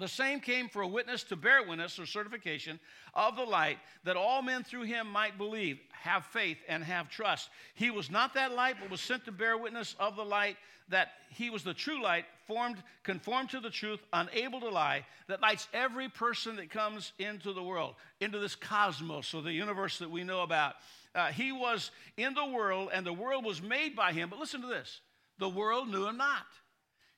The 0.00 0.09
same 0.09 0.40
came 0.40 0.71
for 0.71 0.80
a 0.80 0.88
witness 0.88 1.23
to 1.25 1.37
bear 1.37 1.62
witness 1.62 1.99
or 1.99 2.07
certification 2.07 2.80
of 3.12 3.37
the 3.37 3.45
light, 3.45 3.78
that 4.04 4.16
all 4.16 4.40
men 4.40 4.64
through 4.64 4.85
him 4.85 5.07
might 5.07 5.37
believe, 5.37 5.78
have 5.92 6.25
faith, 6.25 6.57
and 6.69 6.83
have 6.83 7.11
trust. 7.11 7.50
He 7.75 7.90
was 7.90 8.11
not 8.11 8.33
that 8.35 8.52
light, 8.52 8.76
but 8.80 8.90
was 8.90 9.02
sent 9.02 9.26
to 9.26 9.33
bear 9.33 9.59
witness 9.59 9.95
of 10.00 10.16
the 10.16 10.25
light, 10.25 10.57
that 10.88 11.09
he 11.28 11.50
was 11.50 11.62
the 11.62 11.75
true 11.75 12.02
light, 12.02 12.25
formed, 12.47 12.83
conformed 13.02 13.50
to 13.50 13.61
the 13.61 13.69
truth, 13.69 14.00
unable 14.14 14.59
to 14.61 14.71
lie, 14.71 15.04
that 15.28 15.42
lights 15.42 15.69
every 15.75 16.09
person 16.09 16.57
that 16.57 16.71
comes 16.71 17.12
into 17.19 17.52
the 17.52 17.62
world, 17.62 17.95
into 18.21 18.38
this 18.38 18.57
cosmos 18.57 19.35
or 19.35 19.42
the 19.42 19.52
universe 19.52 19.99
that 19.99 20.11
we 20.11 20.25
know 20.25 20.40
about. 20.40 20.76
Uh, 21.14 21.26
he 21.26 21.52
was 21.52 21.90
in 22.16 22.33
the 22.33 22.47
world, 22.47 22.88
and 22.95 23.04
the 23.04 23.12
world 23.12 23.45
was 23.45 23.61
made 23.61 23.95
by 23.95 24.12
him. 24.12 24.30
But 24.30 24.38
listen 24.38 24.62
to 24.62 24.66
this 24.66 25.02
the 25.38 25.49
world 25.49 25.88
knew 25.88 26.07
him 26.07 26.16
not. 26.16 26.47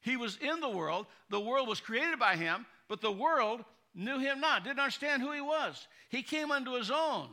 He 0.00 0.16
was 0.16 0.36
in 0.40 0.58
the 0.60 0.68
world, 0.68 1.06
the 1.30 1.40
world 1.40 1.68
was 1.68 1.80
created 1.80 2.18
by 2.18 2.34
him, 2.34 2.66
but 2.92 3.00
the 3.00 3.10
world 3.10 3.64
knew 3.94 4.18
him 4.18 4.38
not, 4.38 4.64
didn't 4.64 4.78
understand 4.78 5.22
who 5.22 5.32
he 5.32 5.40
was. 5.40 5.88
He 6.10 6.22
came 6.22 6.50
unto 6.50 6.72
his 6.72 6.90
own, 6.90 7.28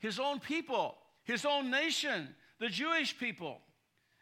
his 0.00 0.18
own 0.18 0.40
people, 0.40 0.96
his 1.22 1.44
own 1.44 1.70
nation, 1.70 2.34
the 2.58 2.68
Jewish 2.68 3.16
people, 3.16 3.60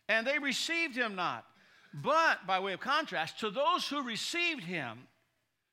and 0.07 0.27
they 0.27 0.39
received 0.39 0.95
him 0.95 1.15
not. 1.15 1.47
But, 1.95 2.47
by 2.47 2.61
way 2.61 2.75
of 2.75 2.81
contrast, 2.81 3.41
to 3.41 3.49
those 3.49 3.89
who 3.89 4.03
received 4.03 4.65
him, 4.65 4.99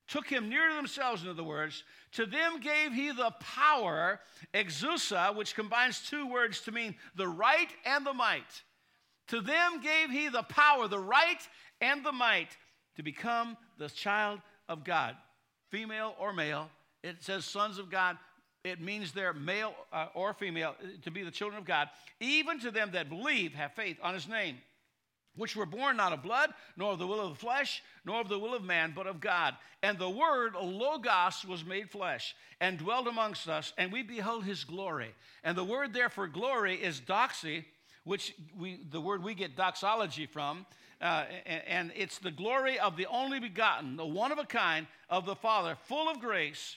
took 0.07 0.25
him 0.25 0.47
near 0.47 0.69
to 0.69 0.75
themselves, 0.75 1.21
in 1.21 1.27
other 1.27 1.43
words, 1.43 1.83
to 2.13 2.25
them 2.25 2.61
gave 2.61 2.93
he 2.93 3.11
the 3.11 3.33
power, 3.41 4.21
exousia, 4.53 5.35
which 5.35 5.53
combines 5.53 5.99
two 5.99 6.27
words 6.27 6.61
to 6.61 6.71
mean 6.71 6.95
the 7.17 7.27
right 7.27 7.71
and 7.83 8.05
the 8.05 8.13
might. 8.13 8.63
To 9.27 9.41
them 9.41 9.81
gave 9.81 10.11
he 10.11 10.29
the 10.29 10.43
power, 10.43 10.87
the 10.87 10.97
right 10.97 11.45
and 11.81 12.05
the 12.05 12.13
might 12.13 12.55
to 12.95 13.03
become 13.03 13.57
the 13.77 13.89
child 13.89 14.39
of 14.69 14.85
God, 14.85 15.17
female 15.69 16.15
or 16.17 16.31
male. 16.31 16.69
It 17.03 17.17
says 17.19 17.43
sons 17.43 17.77
of 17.77 17.91
God. 17.91 18.17
It 18.63 18.79
means 18.81 19.11
they're 19.11 19.33
male 19.33 19.73
uh, 19.91 20.07
or 20.13 20.33
female 20.33 20.75
to 21.03 21.11
be 21.11 21.23
the 21.23 21.31
children 21.31 21.59
of 21.59 21.65
God, 21.65 21.89
even 22.19 22.59
to 22.61 22.71
them 22.71 22.91
that 22.93 23.09
believe, 23.09 23.53
have 23.53 23.73
faith 23.73 23.97
on 24.01 24.13
his 24.13 24.27
name. 24.27 24.57
which 25.39 25.55
were 25.55 25.65
born 25.65 25.97
not 25.97 26.13
of 26.13 26.21
blood, 26.21 26.53
nor 26.75 26.93
of 26.93 26.99
the 26.99 27.07
will 27.07 27.21
of 27.21 27.29
the 27.29 27.39
flesh, 27.39 27.81
nor 28.05 28.19
of 28.21 28.29
the 28.29 28.37
will 28.37 28.53
of 28.53 28.63
man, 28.63 28.91
but 28.95 29.07
of 29.07 29.21
God. 29.21 29.55
And 29.81 29.97
the 29.97 30.09
Word, 30.09 30.53
Logos, 30.53 31.45
was 31.45 31.63
made 31.63 31.89
flesh 31.89 32.35
and 32.59 32.77
dwelt 32.77 33.07
amongst 33.07 33.47
us, 33.47 33.71
and 33.77 33.91
we 33.91 34.03
beheld 34.03 34.43
his 34.43 34.65
glory. 34.65 35.13
And 35.43 35.57
the 35.57 35.63
word 35.63 35.93
there 35.93 36.09
for 36.09 36.27
glory 36.27 36.75
is 36.75 36.99
doxy, 36.99 37.63
which 38.03 38.35
we, 38.57 38.81
the 38.91 38.99
word 38.99 39.23
we 39.23 39.33
get 39.33 39.55
doxology 39.55 40.25
from. 40.25 40.65
Uh, 41.01 41.25
and, 41.45 41.91
it's 41.95 42.19
the 42.19 42.31
glory 42.31 42.77
of 42.77 42.97
the 42.97 43.05
only 43.07 43.39
begotten, 43.39 43.95
the 43.95 44.05
one 44.05 44.31
of 44.33 44.37
a 44.37 44.43
kind 44.43 44.85
of 45.09 45.25
the 45.25 45.35
Father, 45.35 45.77
full 45.85 46.09
of 46.09 46.19
grace, 46.19 46.75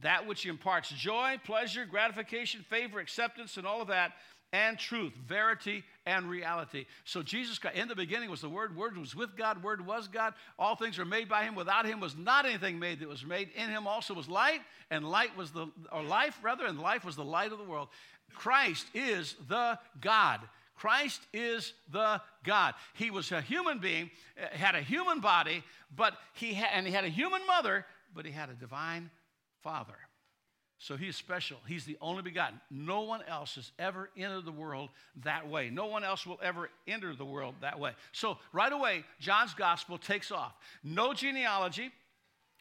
that 0.00 0.26
which 0.26 0.46
imparts 0.46 0.88
joy, 0.90 1.38
pleasure, 1.44 1.84
gratification, 1.84 2.64
favor, 2.70 2.98
acceptance, 2.98 3.58
and 3.58 3.66
all 3.66 3.82
of 3.82 3.88
that 3.88 4.12
and 4.52 4.78
truth, 4.78 5.12
verity 5.26 5.84
and 6.06 6.28
reality. 6.28 6.86
So 7.04 7.22
Jesus 7.22 7.58
Christ 7.58 7.76
in 7.76 7.88
the 7.88 7.94
beginning 7.94 8.30
was 8.30 8.40
the 8.40 8.48
Word, 8.48 8.74
Word 8.74 8.96
was 8.96 9.14
with 9.14 9.36
God, 9.36 9.62
Word 9.62 9.84
was 9.84 10.08
God. 10.08 10.34
All 10.58 10.74
things 10.74 10.96
were 10.96 11.04
made 11.04 11.28
by 11.28 11.44
Him. 11.44 11.54
Without 11.54 11.84
Him 11.84 12.00
was 12.00 12.16
not 12.16 12.46
anything 12.46 12.78
made 12.78 13.00
that 13.00 13.08
was 13.08 13.24
made. 13.24 13.50
In 13.54 13.68
Him 13.68 13.86
also 13.86 14.14
was 14.14 14.28
light, 14.28 14.60
and 14.90 15.08
light 15.08 15.36
was 15.36 15.50
the, 15.50 15.66
or 15.92 16.02
life 16.02 16.38
rather, 16.42 16.66
and 16.66 16.80
life 16.80 17.04
was 17.04 17.16
the 17.16 17.24
light 17.24 17.52
of 17.52 17.58
the 17.58 17.64
world. 17.64 17.88
Christ 18.34 18.86
is 18.94 19.36
the 19.48 19.78
God. 20.00 20.40
Christ 20.78 21.20
is 21.32 21.74
the 21.92 22.20
God. 22.44 22.74
He 22.94 23.10
was 23.10 23.30
a 23.32 23.40
human 23.40 23.78
being, 23.78 24.10
uh, 24.40 24.56
had 24.56 24.74
a 24.74 24.80
human 24.80 25.20
body, 25.20 25.62
but 25.94 26.14
he 26.34 26.54
and 26.54 26.86
he 26.86 26.92
had 26.92 27.04
a 27.04 27.08
human 27.08 27.46
mother, 27.46 27.84
but 28.14 28.24
he 28.24 28.32
had 28.32 28.48
a 28.48 28.54
divine 28.54 29.10
father. 29.62 29.96
So 30.80 30.96
he's 30.96 31.16
special. 31.16 31.58
He's 31.66 31.84
the 31.84 31.98
only 32.00 32.22
begotten. 32.22 32.60
No 32.70 33.00
one 33.00 33.22
else 33.26 33.56
has 33.56 33.72
ever 33.80 34.10
entered 34.16 34.44
the 34.44 34.52
world 34.52 34.90
that 35.24 35.48
way. 35.48 35.70
No 35.70 35.86
one 35.86 36.04
else 36.04 36.24
will 36.24 36.38
ever 36.40 36.70
enter 36.86 37.16
the 37.16 37.24
world 37.24 37.56
that 37.62 37.80
way. 37.80 37.92
So 38.12 38.38
right 38.52 38.72
away, 38.72 39.04
John's 39.18 39.54
gospel 39.54 39.98
takes 39.98 40.30
off. 40.30 40.54
No 40.84 41.12
genealogy, 41.12 41.90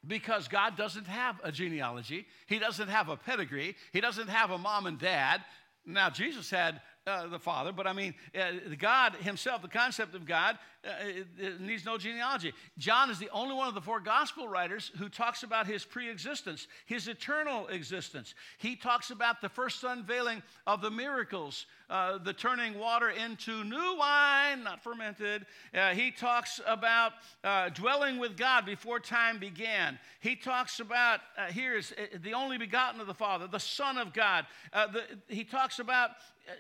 because 0.05 0.47
God 0.47 0.75
doesn't 0.75 1.05
have 1.07 1.39
a 1.43 1.51
genealogy. 1.51 2.25
He 2.47 2.57
doesn't 2.59 2.88
have 2.88 3.09
a 3.09 3.17
pedigree. 3.17 3.75
He 3.93 4.01
doesn't 4.01 4.29
have 4.29 4.51
a 4.51 4.57
mom 4.57 4.88
and 4.88 4.97
dad. 4.97 5.43
Now, 5.86 6.09
Jesus 6.09 6.50
had 6.50 6.81
uh, 7.08 7.28
the 7.28 7.40
Father, 7.40 7.72
but 7.72 7.88
I 7.88 7.94
mean, 7.94 8.14
uh, 8.40 8.52
God 8.78 9.16
Himself, 9.16 9.62
the 9.62 9.68
concept 9.68 10.14
of 10.14 10.26
God, 10.26 10.58
uh, 10.88 10.91
it, 11.06 11.27
it 11.38 11.62
needs 11.62 11.86
no 11.86 11.98
genealogy. 11.98 12.53
John 12.77 13.10
is 13.10 13.20
the 13.20 13.29
only 13.32 13.56
one 13.56 13.67
of 13.67 13.74
the 13.74 13.82
four 13.82 14.00
gospel 14.00 14.48
writers 14.48 14.91
who 14.98 15.10
talks 15.10 15.44
about 15.44 15.67
His 15.67 15.84
pre 15.84 16.10
existence, 16.10 16.67
His 16.86 17.08
eternal 17.08 17.67
existence. 17.67 18.34
He 18.58 18.75
talks 18.75 19.12
about 19.12 19.41
the 19.41 19.50
first 19.50 19.84
unveiling 19.84 20.41
of 20.65 20.82
the 20.82 20.89
miracles, 20.91 21.65
uh, 21.89 22.17
the 22.20 22.34
turning 22.34 22.79
water 22.79 23.10
into 23.10 23.63
new 23.63 23.98
wine, 23.98 24.63
not 24.63 24.82
fermented. 24.84 25.46
Uh, 25.74 25.89
he 25.89 26.12
talks 26.12 26.62
about 26.65 27.13
uh, 27.44 27.70
dwelling 27.70 28.17
with 28.17 28.38
God 28.38 28.65
before 28.65 29.00
time 29.00 29.39
began. 29.39 30.00
He 30.22 30.36
talks 30.36 30.79
about, 30.79 31.20
here 31.51 31.75
is 31.75 31.94
the 32.24 32.34
only 32.34 32.58
begotten 32.58 33.01
of 33.01 33.08
the 33.08 33.13
Father, 33.13 33.48
the 33.48 33.60
Son 33.60 33.98
of 33.98 34.13
God. 34.13 34.46
The, 34.74 35.03
he 35.27 35.44
talks 35.44 35.79
about 35.79 36.12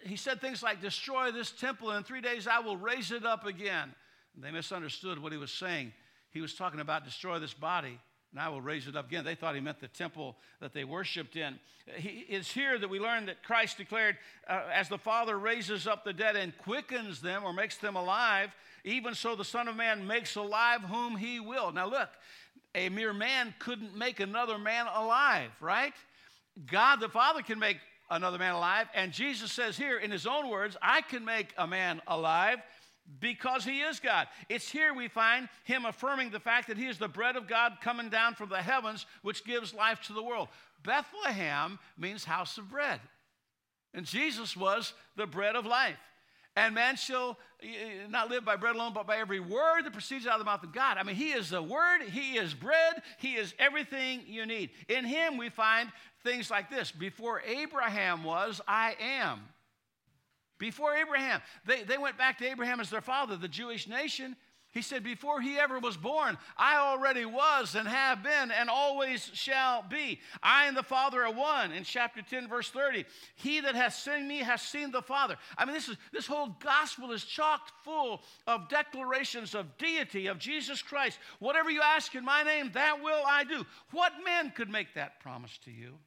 he 0.03 0.15
said 0.15 0.41
things 0.41 0.61
like, 0.61 0.81
Destroy 0.81 1.31
this 1.31 1.51
temple, 1.51 1.89
and 1.89 1.99
in 1.99 2.03
three 2.03 2.21
days 2.21 2.47
I 2.47 2.59
will 2.59 2.77
raise 2.77 3.11
it 3.11 3.25
up 3.25 3.45
again. 3.45 3.93
They 4.37 4.51
misunderstood 4.51 5.21
what 5.21 5.31
he 5.31 5.37
was 5.37 5.51
saying. 5.51 5.93
He 6.31 6.41
was 6.41 6.53
talking 6.53 6.79
about 6.79 7.05
destroy 7.05 7.39
this 7.39 7.53
body, 7.53 7.99
and 8.31 8.39
I 8.39 8.49
will 8.49 8.61
raise 8.61 8.87
it 8.87 8.95
up 8.95 9.07
again. 9.07 9.25
They 9.25 9.35
thought 9.35 9.55
he 9.55 9.61
meant 9.61 9.79
the 9.79 9.87
temple 9.87 10.35
that 10.59 10.73
they 10.73 10.83
worshiped 10.83 11.35
in. 11.35 11.59
He, 11.95 12.25
it's 12.29 12.51
here 12.51 12.77
that 12.77 12.89
we 12.89 12.99
learn 12.99 13.25
that 13.27 13.43
Christ 13.43 13.77
declared, 13.77 14.17
uh, 14.47 14.61
As 14.71 14.89
the 14.89 14.97
Father 14.97 15.39
raises 15.39 15.87
up 15.87 16.03
the 16.03 16.13
dead 16.13 16.35
and 16.35 16.55
quickens 16.59 17.21
them 17.21 17.43
or 17.43 17.53
makes 17.53 17.77
them 17.77 17.95
alive, 17.95 18.51
even 18.83 19.15
so 19.15 19.35
the 19.35 19.45
Son 19.45 19.67
of 19.67 19.75
Man 19.75 20.05
makes 20.05 20.35
alive 20.35 20.81
whom 20.81 21.15
he 21.15 21.39
will. 21.39 21.71
Now 21.71 21.87
look, 21.87 22.09
a 22.75 22.89
mere 22.89 23.13
man 23.13 23.55
couldn't 23.57 23.95
make 23.97 24.19
another 24.19 24.59
man 24.59 24.85
alive, 24.93 25.49
right? 25.59 25.93
God 26.69 26.97
the 26.99 27.09
Father 27.09 27.41
can 27.41 27.57
make 27.57 27.77
another 28.09 28.37
man 28.37 28.53
alive. 28.53 28.87
And 28.93 29.11
Jesus 29.11 29.51
says 29.51 29.77
here, 29.77 29.97
in 29.97 30.11
his 30.11 30.27
own 30.27 30.49
words, 30.49 30.77
I 30.81 31.01
can 31.01 31.25
make 31.25 31.53
a 31.57 31.65
man 31.65 32.01
alive 32.07 32.59
because 33.19 33.63
he 33.63 33.81
is 33.81 33.99
God. 33.99 34.27
It's 34.49 34.69
here 34.69 34.93
we 34.93 35.07
find 35.07 35.49
him 35.63 35.85
affirming 35.85 36.29
the 36.29 36.39
fact 36.39 36.67
that 36.67 36.77
he 36.77 36.87
is 36.87 36.97
the 36.97 37.07
bread 37.07 37.35
of 37.35 37.47
God 37.47 37.77
coming 37.81 38.09
down 38.09 38.35
from 38.35 38.49
the 38.49 38.61
heavens, 38.61 39.05
which 39.21 39.45
gives 39.45 39.73
life 39.73 40.01
to 40.03 40.13
the 40.13 40.23
world. 40.23 40.49
Bethlehem 40.83 41.79
means 41.97 42.23
house 42.23 42.57
of 42.57 42.69
bread. 42.69 42.99
And 43.93 44.05
Jesus 44.05 44.55
was 44.55 44.93
the 45.15 45.25
bread 45.25 45.55
of 45.55 45.65
life. 45.65 45.97
And 46.57 46.73
man 46.73 46.95
shall 46.95 47.37
eh, 47.61 47.67
eh, 47.67 48.07
not 48.09 48.29
live 48.29 48.43
by 48.43 48.55
bread 48.55 48.75
alone, 48.75 48.91
but 48.91 49.05
by 49.05 49.17
every 49.17 49.39
word 49.39 49.83
that 49.83 49.93
proceeds 49.93 50.25
out 50.25 50.33
of 50.33 50.39
the 50.39 50.45
mouth 50.45 50.63
of 50.63 50.73
God. 50.73 50.97
I 50.97 51.03
mean, 51.03 51.15
He 51.15 51.29
is 51.29 51.51
the 51.51 51.61
Word, 51.61 52.01
He 52.11 52.35
is 52.37 52.55
bread, 52.55 53.03
He 53.19 53.35
is 53.35 53.53
everything 53.59 54.23
you 54.25 54.45
need. 54.47 54.71
In 54.89 55.05
Him, 55.05 55.37
we 55.37 55.49
find 55.49 55.91
things 56.23 56.49
like 56.49 56.71
this 56.71 56.91
Before 56.91 57.41
Abraham 57.41 58.23
was, 58.23 58.59
I 58.67 58.95
am. 58.99 59.41
Before 60.57 60.95
Abraham, 60.95 61.41
they, 61.65 61.83
they 61.83 61.97
went 61.97 62.17
back 62.17 62.37
to 62.39 62.47
Abraham 62.47 62.79
as 62.79 62.89
their 62.89 63.01
father, 63.01 63.37
the 63.37 63.47
Jewish 63.47 63.87
nation. 63.87 64.35
He 64.77 64.83
said, 64.83 65.03
Before 65.03 65.41
he 65.41 65.57
ever 65.57 65.79
was 65.79 65.97
born, 65.97 66.37
I 66.57 66.77
already 66.77 67.25
was 67.25 67.73
and 67.73 67.87
have 67.87 68.21
been 68.21 68.51
and 68.51 68.69
always 68.69 69.31
shall 69.33 69.81
be. 69.81 70.19
I 70.43 70.67
and 70.67 70.77
the 70.77 70.83
Father 70.83 71.25
are 71.25 71.33
one. 71.33 71.71
In 71.71 71.83
chapter 71.83 72.21
10, 72.21 72.47
verse 72.47 72.69
30, 72.69 73.05
he 73.35 73.59
that 73.61 73.75
has 73.75 73.95
seen 73.95 74.27
me 74.27 74.39
has 74.39 74.61
seen 74.61 74.91
the 74.91 75.01
Father. 75.01 75.35
I 75.57 75.65
mean, 75.65 75.73
this, 75.73 75.89
is, 75.89 75.97
this 76.11 76.27
whole 76.27 76.55
gospel 76.59 77.11
is 77.11 77.23
chock 77.23 77.71
full 77.83 78.21
of 78.45 78.69
declarations 78.69 79.55
of 79.55 79.77
deity, 79.77 80.27
of 80.27 80.37
Jesus 80.37 80.81
Christ. 80.81 81.17
Whatever 81.39 81.71
you 81.71 81.81
ask 81.81 82.13
in 82.13 82.25
my 82.25 82.43
name, 82.43 82.69
that 82.73 83.01
will 83.01 83.23
I 83.25 83.45
do. 83.45 83.65
What 83.91 84.13
man 84.23 84.51
could 84.51 84.69
make 84.69 84.93
that 84.93 85.19
promise 85.21 85.57
to 85.65 85.71
you? 85.71 85.97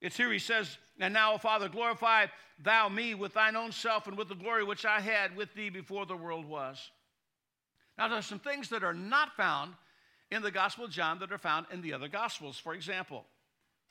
It's 0.00 0.16
here 0.16 0.32
he 0.32 0.38
says, 0.38 0.78
And 1.00 1.14
now, 1.14 1.38
Father, 1.38 1.68
glorify 1.68 2.26
thou 2.62 2.88
me 2.88 3.14
with 3.14 3.34
thine 3.34 3.56
own 3.56 3.72
self 3.72 4.06
and 4.06 4.16
with 4.16 4.28
the 4.28 4.34
glory 4.34 4.64
which 4.64 4.84
I 4.84 5.00
had 5.00 5.36
with 5.36 5.52
thee 5.54 5.70
before 5.70 6.06
the 6.06 6.16
world 6.16 6.46
was. 6.46 6.90
Now, 7.98 8.08
there's 8.08 8.26
some 8.26 8.38
things 8.38 8.68
that 8.70 8.84
are 8.84 8.94
not 8.94 9.36
found 9.36 9.72
in 10.30 10.42
the 10.42 10.50
Gospel 10.50 10.84
of 10.84 10.90
John 10.90 11.18
that 11.20 11.32
are 11.32 11.38
found 11.38 11.66
in 11.72 11.80
the 11.80 11.92
other 11.92 12.08
Gospels. 12.08 12.58
For 12.58 12.74
example, 12.74 13.24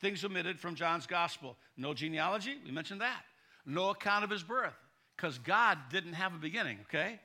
things 0.01 0.23
omitted 0.23 0.59
from 0.59 0.75
John's 0.75 1.07
Gospel 1.07 1.57
no 1.77 1.93
genealogy, 1.93 2.57
we 2.63 2.71
mentioned 2.71 3.01
that. 3.01 3.23
No 3.65 3.89
account 3.89 4.23
of 4.23 4.29
his 4.29 4.43
birth, 4.43 4.75
because 5.15 5.39
God 5.39 5.77
didn't 5.89 6.13
have 6.13 6.35
a 6.35 6.37
beginning, 6.37 6.77
okay? 6.83 7.19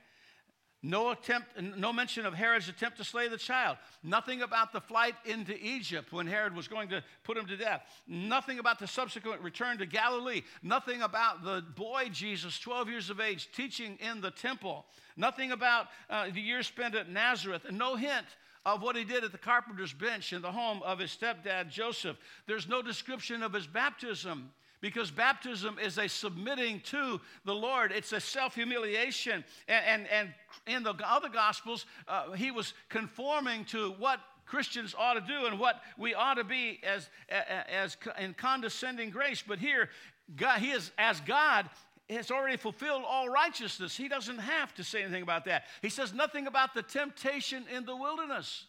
No 0.83 1.11
attempt, 1.11 1.49
no 1.61 1.93
mention 1.93 2.25
of 2.25 2.33
Herod's 2.33 2.67
attempt 2.67 2.97
to 2.97 3.03
slay 3.03 3.27
the 3.27 3.37
child. 3.37 3.77
Nothing 4.01 4.41
about 4.41 4.73
the 4.73 4.81
flight 4.81 5.13
into 5.25 5.55
Egypt 5.63 6.11
when 6.11 6.25
Herod 6.25 6.55
was 6.55 6.67
going 6.67 6.89
to 6.89 7.03
put 7.23 7.37
him 7.37 7.45
to 7.47 7.57
death. 7.57 7.83
Nothing 8.07 8.57
about 8.57 8.79
the 8.79 8.87
subsequent 8.87 9.41
return 9.41 9.77
to 9.77 9.85
Galilee. 9.85 10.41
Nothing 10.63 11.03
about 11.03 11.43
the 11.43 11.63
boy 11.75 12.09
Jesus, 12.11 12.57
12 12.59 12.89
years 12.89 13.09
of 13.11 13.19
age, 13.19 13.49
teaching 13.53 13.95
in 13.99 14.21
the 14.21 14.31
temple. 14.31 14.85
Nothing 15.15 15.51
about 15.51 15.87
uh, 16.09 16.29
the 16.33 16.41
years 16.41 16.65
spent 16.65 16.95
at 16.95 17.09
Nazareth. 17.09 17.65
And 17.67 17.77
no 17.77 17.95
hint 17.95 18.25
of 18.65 18.81
what 18.81 18.95
he 18.95 19.03
did 19.03 19.23
at 19.23 19.31
the 19.31 19.37
carpenter's 19.37 19.93
bench 19.93 20.33
in 20.33 20.41
the 20.41 20.51
home 20.51 20.81
of 20.83 20.97
his 20.97 21.11
stepdad 21.11 21.69
Joseph. 21.69 22.17
There's 22.47 22.67
no 22.67 22.81
description 22.81 23.43
of 23.43 23.53
his 23.53 23.67
baptism 23.67 24.51
because 24.81 25.11
baptism 25.11 25.77
is 25.79 25.97
a 25.97 26.09
submitting 26.09 26.81
to 26.81 27.21
the 27.45 27.53
Lord. 27.53 27.91
It's 27.91 28.11
a 28.11 28.19
self 28.19 28.55
humiliation. 28.55 29.45
And, 29.67 29.85
and, 29.85 30.07
and, 30.11 30.29
in 30.67 30.83
the 30.83 30.93
other 31.03 31.29
Gospels, 31.29 31.85
uh, 32.07 32.31
he 32.31 32.51
was 32.51 32.73
conforming 32.89 33.65
to 33.65 33.91
what 33.93 34.19
Christians 34.45 34.93
ought 34.97 35.13
to 35.13 35.21
do 35.21 35.45
and 35.45 35.57
what 35.59 35.81
we 35.97 36.13
ought 36.13 36.35
to 36.35 36.43
be 36.43 36.79
as, 36.83 37.09
as 37.29 37.95
in 38.19 38.33
condescending 38.33 39.09
grace. 39.09 39.43
But 39.47 39.59
here, 39.59 39.89
God, 40.35 40.59
he 40.59 40.71
is 40.71 40.91
as 40.97 41.21
God. 41.21 41.69
Has 42.09 42.29
already 42.29 42.57
fulfilled 42.57 43.03
all 43.07 43.29
righteousness. 43.29 43.95
He 43.95 44.09
doesn't 44.09 44.39
have 44.39 44.75
to 44.75 44.83
say 44.83 45.01
anything 45.01 45.23
about 45.23 45.45
that. 45.45 45.63
He 45.81 45.87
says 45.87 46.13
nothing 46.13 46.45
about 46.45 46.73
the 46.73 46.83
temptation 46.83 47.63
in 47.73 47.85
the 47.85 47.95
wilderness. 47.95 48.65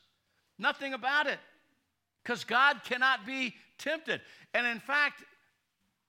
Nothing 0.60 0.94
about 0.94 1.26
it. 1.26 1.40
Because 2.22 2.44
God 2.44 2.82
cannot 2.84 3.26
be 3.26 3.56
tempted. 3.78 4.20
And 4.54 4.64
in 4.64 4.78
fact, 4.78 5.24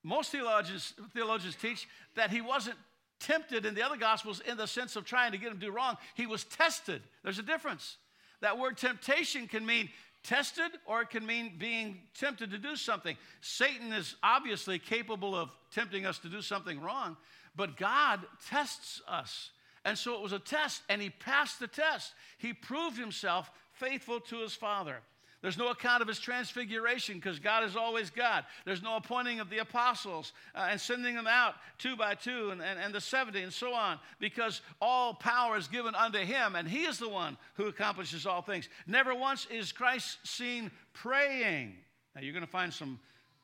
most 0.03 0.31
theologians, 0.31 0.93
theologians 1.13 1.55
teach 1.55 1.87
that 2.15 2.29
he 2.29 2.41
wasn't 2.41 2.75
tempted 3.19 3.65
in 3.65 3.73
the 3.73 3.81
other 3.81 3.97
gospels 3.97 4.41
in 4.41 4.57
the 4.57 4.67
sense 4.67 4.95
of 4.95 5.05
trying 5.05 5.31
to 5.31 5.37
get 5.37 5.51
him 5.51 5.59
to 5.59 5.65
do 5.67 5.71
wrong. 5.71 5.97
He 6.15 6.25
was 6.25 6.43
tested. 6.43 7.01
There's 7.23 7.39
a 7.39 7.43
difference. 7.43 7.97
That 8.41 8.59
word 8.59 8.77
temptation 8.77 9.47
can 9.47 9.65
mean 9.65 9.89
tested 10.23 10.71
or 10.85 11.01
it 11.01 11.09
can 11.09 11.25
mean 11.25 11.53
being 11.57 11.99
tempted 12.19 12.51
to 12.51 12.57
do 12.57 12.75
something. 12.75 13.15
Satan 13.41 13.93
is 13.93 14.15
obviously 14.21 14.79
capable 14.79 15.35
of 15.35 15.49
tempting 15.71 16.05
us 16.05 16.19
to 16.19 16.29
do 16.29 16.41
something 16.41 16.81
wrong, 16.81 17.15
but 17.55 17.77
God 17.77 18.21
tests 18.49 19.01
us. 19.07 19.51
And 19.85 19.97
so 19.97 20.15
it 20.15 20.21
was 20.21 20.31
a 20.31 20.39
test, 20.39 20.81
and 20.87 21.01
he 21.01 21.09
passed 21.09 21.59
the 21.59 21.67
test. 21.67 22.13
He 22.37 22.53
proved 22.53 22.97
himself 22.97 23.51
faithful 23.73 24.21
to 24.21 24.37
his 24.37 24.53
Father. 24.53 24.97
There's 25.43 25.57
no 25.57 25.67
account 25.67 26.01
of 26.01 26.07
his 26.07 26.19
transfiguration 26.19 27.15
because 27.15 27.37
God 27.37 27.65
is 27.65 27.75
always 27.75 28.09
God. 28.09 28.45
There's 28.63 28.81
no 28.81 28.95
appointing 28.95 29.41
of 29.41 29.49
the 29.49 29.57
apostles 29.57 30.31
uh, 30.55 30.69
and 30.71 30.79
sending 30.79 31.15
them 31.15 31.27
out 31.27 31.55
two 31.77 31.97
by 31.97 32.15
two 32.15 32.51
and, 32.51 32.61
and, 32.61 32.79
and 32.79 32.95
the 32.95 33.01
70 33.01 33.41
and 33.41 33.51
so 33.51 33.73
on 33.73 33.99
because 34.21 34.61
all 34.81 35.13
power 35.13 35.57
is 35.57 35.67
given 35.67 35.95
unto 35.95 36.19
him 36.19 36.55
and 36.55 36.65
he 36.65 36.85
is 36.85 36.97
the 36.97 37.09
one 37.09 37.37
who 37.55 37.67
accomplishes 37.67 38.25
all 38.25 38.41
things. 38.41 38.69
Never 38.87 39.13
once 39.13 39.45
is 39.51 39.73
Christ 39.73 40.17
seen 40.23 40.71
praying. 40.93 41.75
Now 42.15 42.21
you're 42.21 42.31
going 42.31 42.45
to 42.45 42.49
find 42.49 42.73
some, 42.73 42.97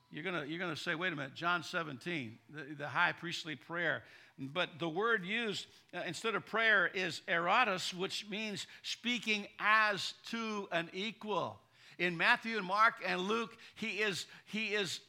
you're 0.10 0.24
going 0.24 0.42
to, 0.42 0.50
you're 0.50 0.60
going 0.60 0.74
to 0.74 0.82
say, 0.82 0.96
wait 0.96 1.12
a 1.12 1.18
minute, 1.18 1.36
John 1.36 1.64
17, 1.64 2.38
the, 2.50 2.76
the 2.78 2.88
high 2.88 3.12
priestly 3.12 3.58
prayer. 3.58 4.04
But 4.40 4.80
the 4.80 4.88
word 4.88 5.26
used 5.26 5.68
uh, 5.94 6.04
instead 6.08 6.34
of 6.34 6.46
prayer 6.46 6.90
is 6.94 7.24
eratos, 7.28 7.94
which 7.94 8.26
means 8.30 8.68
speaking 8.84 9.48
as 9.60 10.14
to 10.30 10.70
an 10.72 10.90
equal 10.94 11.60
in 12.00 12.18
Matthew 12.18 12.58
and 12.58 12.66
Mark 12.66 12.96
and 13.06 13.22
Luke, 13.22 13.56
he 13.76 14.00
is, 14.00 14.26
he 14.46 14.68
is 14.68 15.02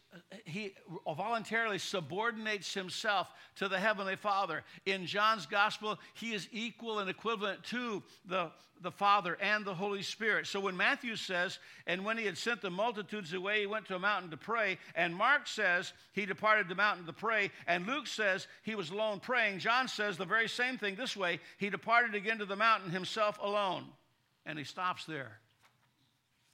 he 0.45 0.75
voluntarily 1.07 1.79
subordinates 1.79 2.75
himself 2.75 3.29
to 3.55 3.69
the 3.69 3.79
heavenly 3.79 4.17
father. 4.17 4.65
In 4.85 5.07
john's 5.07 5.47
gospel 5.47 6.01
he 6.15 6.35
is 6.35 6.49
equal 6.51 6.99
and 6.99 7.09
equivalent 7.09 7.63
to 7.65 8.03
the, 8.27 8.51
the 8.83 8.91
father 8.91 9.39
and 9.41 9.65
the 9.65 9.73
holy 9.73 10.03
spirit. 10.03 10.49
So 10.49 10.59
when 10.59 10.77
matthew 10.77 11.15
says 11.15 11.61
and 11.87 12.05
when 12.05 12.19
he 12.19 12.27
had 12.27 12.37
sent 12.37 12.61
the 12.61 12.71
multitudes 12.71 13.33
away 13.33 13.61
he 13.61 13.67
went 13.67 13.87
to 13.87 13.95
a 13.95 14.01
mountain 14.01 14.33
to 14.33 14.37
pray 14.37 14.79
and 14.97 15.15
mark 15.15 15.47
says 15.47 15.93
he 16.13 16.27
departed 16.27 16.69
the 16.69 16.75
mountain 16.75 17.07
to 17.07 17.13
pray 17.13 17.53
and 17.69 17.87
luke 17.87 18.09
says 18.09 18.49
he 18.65 18.75
was 18.75 18.91
alone 18.91 19.21
praying 19.21 19.61
john 19.61 19.87
says 19.87 20.17
the 20.17 20.25
very 20.25 20.49
same 20.49 20.77
thing 20.77 20.97
this 20.97 21.17
way 21.17 21.39
he 21.59 21.71
departed 21.71 22.17
again 22.17 22.39
to 22.39 22.47
the 22.47 22.57
mountain 22.57 22.91
himself 22.91 23.39
alone. 23.41 23.85
And 24.45 24.59
he 24.59 24.65
stops 24.65 25.05
there 25.05 25.39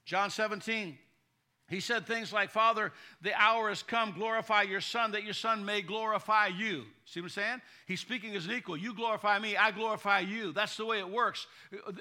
John 0.07 0.31
17, 0.31 0.97
he 1.69 1.81
said 1.81 2.07
things 2.07 2.33
like, 2.33 2.51
Father, 2.51 2.93
the 3.23 3.35
hour 3.35 3.71
has 3.71 3.83
come, 3.83 4.13
glorify 4.13 4.63
your 4.63 4.81
Son, 4.81 5.11
that 5.13 5.25
your 5.25 5.35
Son 5.35 5.65
may 5.65 5.83
glorify 5.83 6.47
you. 6.47 6.85
See 7.07 7.21
what 7.21 7.27
I'm 7.27 7.31
saying? 7.31 7.63
He's 7.89 7.99
speaking 7.99 8.37
as 8.37 8.47
an 8.47 8.53
equal. 8.53 8.77
You 8.77 8.95
glorify 8.95 9.41
me, 9.41 9.57
I 9.57 9.73
glorify 9.73 10.21
you. 10.21 10.53
That's 10.53 10.77
the 10.77 10.87
way 10.87 11.01
it 11.01 11.11
works. 11.11 11.49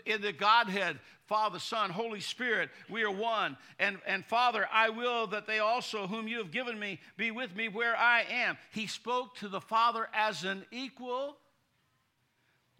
In 0.06 0.22
the 0.22 0.34
Godhead, 0.34 1.00
Father, 1.26 1.58
Son, 1.58 1.90
Holy 1.90 2.20
Spirit, 2.20 2.70
we 2.92 3.02
are 3.02 3.12
one. 3.12 3.58
And, 3.80 3.98
and 4.06 4.24
Father, 4.24 4.68
I 4.72 4.90
will 4.90 5.26
that 5.28 5.48
they 5.48 5.58
also, 5.58 6.06
whom 6.06 6.28
you 6.28 6.38
have 6.38 6.52
given 6.52 6.80
me, 6.80 7.00
be 7.18 7.32
with 7.32 7.56
me 7.56 7.68
where 7.68 7.98
I 7.98 8.22
am. 8.30 8.58
He 8.72 8.86
spoke 8.86 9.36
to 9.38 9.48
the 9.48 9.62
Father 9.62 10.10
as 10.14 10.44
an 10.44 10.64
equal 10.70 11.38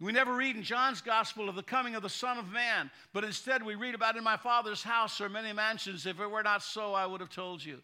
we 0.00 0.12
never 0.12 0.34
read 0.34 0.56
in 0.56 0.62
John's 0.62 1.00
gospel 1.00 1.48
of 1.48 1.54
the 1.54 1.62
coming 1.62 1.94
of 1.94 2.02
the 2.02 2.08
Son 2.08 2.38
of 2.38 2.52
Man, 2.52 2.90
but 3.12 3.24
instead 3.24 3.64
we 3.64 3.74
read 3.74 3.94
about 3.94 4.16
in 4.16 4.24
my 4.24 4.36
Father's 4.36 4.82
house 4.82 5.20
are 5.20 5.28
many 5.28 5.52
mansions. 5.52 6.04
If 6.04 6.20
it 6.20 6.30
were 6.30 6.42
not 6.42 6.62
so, 6.62 6.92
I 6.92 7.06
would 7.06 7.20
have 7.20 7.30
told 7.30 7.64
you. 7.64 7.80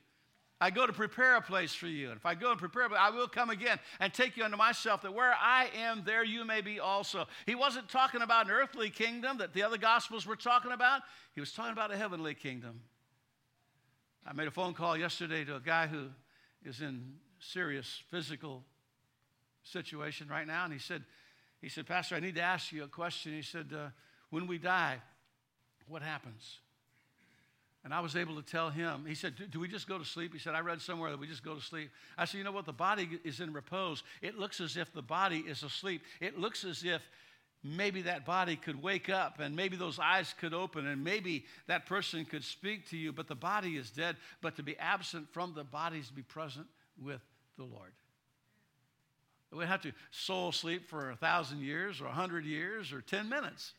I 0.60 0.70
go 0.70 0.86
to 0.86 0.92
prepare 0.92 1.34
a 1.34 1.42
place 1.42 1.74
for 1.74 1.88
you. 1.88 2.10
And 2.10 2.16
if 2.16 2.24
I 2.24 2.36
go 2.36 2.52
and 2.52 2.58
prepare, 2.58 2.86
I 2.96 3.10
will 3.10 3.26
come 3.26 3.50
again 3.50 3.80
and 3.98 4.14
take 4.14 4.36
you 4.36 4.44
unto 4.44 4.56
myself, 4.56 5.02
that 5.02 5.12
where 5.12 5.34
I 5.34 5.68
am, 5.76 6.04
there 6.04 6.22
you 6.22 6.44
may 6.44 6.60
be 6.60 6.78
also. 6.78 7.26
He 7.46 7.56
wasn't 7.56 7.88
talking 7.88 8.22
about 8.22 8.46
an 8.46 8.52
earthly 8.52 8.88
kingdom 8.88 9.38
that 9.38 9.54
the 9.54 9.64
other 9.64 9.76
gospels 9.76 10.24
were 10.24 10.36
talking 10.36 10.70
about, 10.70 11.02
he 11.34 11.40
was 11.40 11.50
talking 11.50 11.72
about 11.72 11.92
a 11.92 11.96
heavenly 11.96 12.34
kingdom. 12.34 12.80
I 14.24 14.34
made 14.34 14.46
a 14.46 14.52
phone 14.52 14.72
call 14.72 14.96
yesterday 14.96 15.44
to 15.46 15.56
a 15.56 15.60
guy 15.60 15.88
who 15.88 16.06
is 16.64 16.80
in 16.80 17.14
serious 17.40 18.00
physical 18.08 18.62
situation 19.64 20.28
right 20.28 20.46
now, 20.46 20.62
and 20.62 20.72
he 20.72 20.78
said, 20.78 21.02
he 21.62 21.68
said, 21.68 21.86
Pastor, 21.86 22.16
I 22.16 22.20
need 22.20 22.34
to 22.34 22.42
ask 22.42 22.72
you 22.72 22.82
a 22.82 22.88
question. 22.88 23.32
He 23.32 23.42
said, 23.42 23.68
uh, 23.72 23.88
When 24.30 24.46
we 24.48 24.58
die, 24.58 25.00
what 25.86 26.02
happens? 26.02 26.58
And 27.84 27.92
I 27.92 28.00
was 28.00 28.14
able 28.14 28.36
to 28.36 28.42
tell 28.42 28.70
him, 28.70 29.04
he 29.06 29.14
said, 29.14 29.34
Do 29.50 29.60
we 29.60 29.68
just 29.68 29.88
go 29.88 29.96
to 29.96 30.04
sleep? 30.04 30.32
He 30.32 30.38
said, 30.40 30.54
I 30.54 30.60
read 30.60 30.80
somewhere 30.80 31.10
that 31.10 31.18
we 31.18 31.26
just 31.28 31.44
go 31.44 31.54
to 31.54 31.60
sleep. 31.60 31.90
I 32.18 32.24
said, 32.24 32.38
You 32.38 32.44
know 32.44 32.52
what? 32.52 32.66
The 32.66 32.72
body 32.72 33.08
is 33.24 33.40
in 33.40 33.52
repose. 33.52 34.02
It 34.20 34.38
looks 34.38 34.60
as 34.60 34.76
if 34.76 34.92
the 34.92 35.02
body 35.02 35.38
is 35.38 35.62
asleep. 35.62 36.02
It 36.20 36.36
looks 36.38 36.64
as 36.64 36.82
if 36.84 37.00
maybe 37.62 38.02
that 38.02 38.26
body 38.26 38.56
could 38.56 38.82
wake 38.82 39.08
up 39.08 39.38
and 39.38 39.54
maybe 39.54 39.76
those 39.76 40.00
eyes 40.00 40.34
could 40.40 40.52
open 40.52 40.88
and 40.88 41.04
maybe 41.04 41.44
that 41.68 41.86
person 41.86 42.24
could 42.24 42.42
speak 42.42 42.88
to 42.90 42.96
you, 42.96 43.12
but 43.12 43.28
the 43.28 43.36
body 43.36 43.76
is 43.76 43.90
dead. 43.90 44.16
But 44.40 44.56
to 44.56 44.64
be 44.64 44.76
absent 44.78 45.28
from 45.32 45.54
the 45.54 45.62
body 45.62 45.98
is 45.98 46.08
to 46.08 46.12
be 46.12 46.22
present 46.22 46.66
with 47.00 47.20
the 47.56 47.64
Lord. 47.64 47.92
We 49.52 49.64
have 49.66 49.82
to 49.82 49.92
soul 50.10 50.50
sleep 50.52 50.88
for 50.88 51.10
a 51.10 51.16
thousand 51.16 51.60
years 51.60 52.00
or 52.00 52.06
a 52.06 52.12
hundred 52.12 52.44
years 52.44 52.92
or 52.92 53.00
10 53.02 53.28
minutes. 53.28 53.74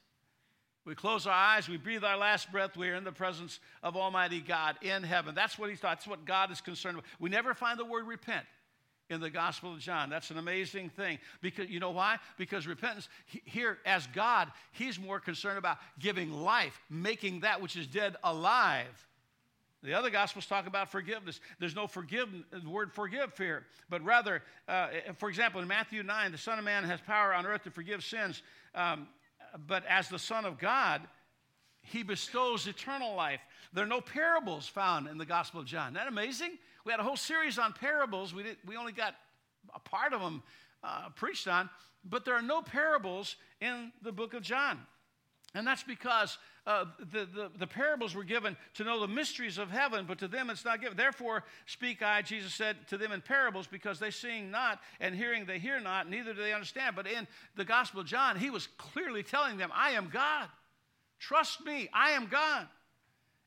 We 0.86 0.96
close 0.96 1.26
our 1.26 1.34
eyes, 1.34 1.70
we 1.70 1.78
breathe 1.78 2.04
our 2.04 2.18
last 2.18 2.52
breath, 2.52 2.76
we 2.76 2.90
are 2.90 2.96
in 2.96 3.06
the 3.06 3.12
presence 3.12 3.60
of 3.82 3.96
Almighty 3.96 4.42
God 4.42 4.76
in 4.82 5.02
heaven. 5.02 5.34
That's 5.34 5.58
what 5.58 5.70
he 5.70 5.78
thought. 5.78 5.98
That's 5.98 6.08
what 6.08 6.26
God 6.26 6.52
is 6.52 6.60
concerned 6.60 6.98
with. 6.98 7.06
We 7.20 7.30
never 7.30 7.54
find 7.54 7.80
the 7.80 7.86
word 7.86 8.06
repent 8.06 8.46
in 9.10 9.22
the 9.22 9.30
Gospel 9.30 9.74
of 9.74 9.80
John. 9.80 10.10
That's 10.10 10.30
an 10.30 10.38
amazing 10.38 10.90
thing. 10.90 11.20
Because 11.42 11.70
you 11.70 11.80
know 11.80 11.92
why? 11.92 12.18
Because 12.38 12.68
repentance 12.68 13.08
here 13.46 13.78
as 13.86 14.08
God, 14.08 14.52
he's 14.74 15.00
more 15.00 15.22
concerned 15.22 15.58
about 15.58 15.78
giving 16.00 16.32
life, 16.32 16.82
making 16.90 17.42
that 17.42 17.62
which 17.62 17.78
is 17.78 17.88
dead 17.88 18.18
alive. 18.24 19.08
The 19.84 19.94
other 19.94 20.10
Gospels 20.10 20.46
talk 20.46 20.66
about 20.66 20.90
forgiveness. 20.90 21.42
There's 21.60 21.76
no 21.76 21.88
forgive, 21.88 22.30
the 22.52 22.70
word 22.70 22.94
forgive 22.94 23.38
here, 23.38 23.66
but 23.90 24.02
rather, 24.04 24.42
uh, 24.70 24.88
for 25.18 25.28
example, 25.28 25.60
in 25.60 25.68
Matthew 25.68 26.04
9, 26.04 26.32
the 26.32 26.38
Son 26.38 26.58
of 26.58 26.64
Man 26.64 26.86
has 26.86 27.02
power 27.02 27.34
on 27.34 27.46
earth 27.46 27.66
to 27.66 27.72
forgive 27.72 28.02
sins, 28.02 28.42
um, 28.76 29.08
but 29.68 29.86
as 29.88 30.08
the 30.08 30.18
Son 30.18 30.46
of 30.46 30.58
God, 30.58 31.02
he 31.82 32.02
bestows 32.02 32.66
eternal 32.66 33.14
life. 33.14 33.42
There 33.74 33.84
are 33.84 33.88
no 33.88 34.00
parables 34.00 34.68
found 34.68 35.10
in 35.10 35.18
the 35.18 35.26
Gospel 35.26 35.60
of 35.60 35.66
John. 35.66 35.88
Isn't 35.88 35.96
that 35.96 36.08
amazing? 36.08 36.58
We 36.86 36.92
had 36.92 37.02
a 37.02 37.04
whole 37.04 37.18
series 37.18 37.60
on 37.60 37.74
parables. 37.74 38.34
We, 38.34 38.44
did, 38.44 38.58
we 38.66 38.78
only 38.78 38.94
got 38.94 39.16
a 39.76 39.80
part 39.80 40.14
of 40.14 40.22
them 40.22 40.44
uh, 40.82 41.10
preached 41.16 41.50
on, 41.50 41.70
but 42.06 42.24
there 42.24 42.36
are 42.36 42.42
no 42.42 42.62
parables 42.62 43.36
in 43.60 43.92
the 44.02 44.14
book 44.14 44.34
of 44.34 44.44
John. 44.44 44.80
And 45.54 45.68
that's 45.68 45.84
because 45.84 46.38
uh, 46.66 46.86
the, 47.12 47.26
the, 47.26 47.52
the, 47.58 47.68
parables 47.68 48.16
were 48.16 48.24
given 48.24 48.56
to 48.74 48.86
know 48.86 49.02
the 49.02 49.08
mysteries 49.08 49.58
of 49.58 49.70
heaven, 49.70 50.06
but 50.08 50.18
to 50.20 50.30
them 50.30 50.50
it's 50.50 50.64
not 50.64 50.80
given. 50.80 50.96
Therefore, 50.96 51.44
speak 51.66 52.02
I, 52.02 52.22
Jesus 52.22 52.54
said 52.54 52.78
to 52.88 52.98
them 52.98 53.12
in 53.12 53.20
parables, 53.20 53.68
because 53.68 54.00
they 54.00 54.12
seeing 54.12 54.50
not, 54.50 54.80
and 55.02 55.14
hearing 55.14 55.46
they 55.46 55.60
hear 55.60 55.82
not, 55.82 56.10
neither 56.10 56.34
do 56.34 56.42
they 56.42 56.54
understand. 56.54 56.96
But 56.96 57.08
in 57.08 57.28
the 57.58 57.66
Gospel 57.66 58.00
of 58.00 58.08
John, 58.08 58.38
he 58.38 58.50
was 58.50 58.68
clearly 58.78 59.24
telling 59.24 59.58
them, 59.58 59.72
I 59.74 59.92
am 59.92 60.10
God. 60.10 60.48
Trust 61.20 61.66
me, 61.66 61.90
I 61.94 62.12
am 62.12 62.28
God. 62.28 62.68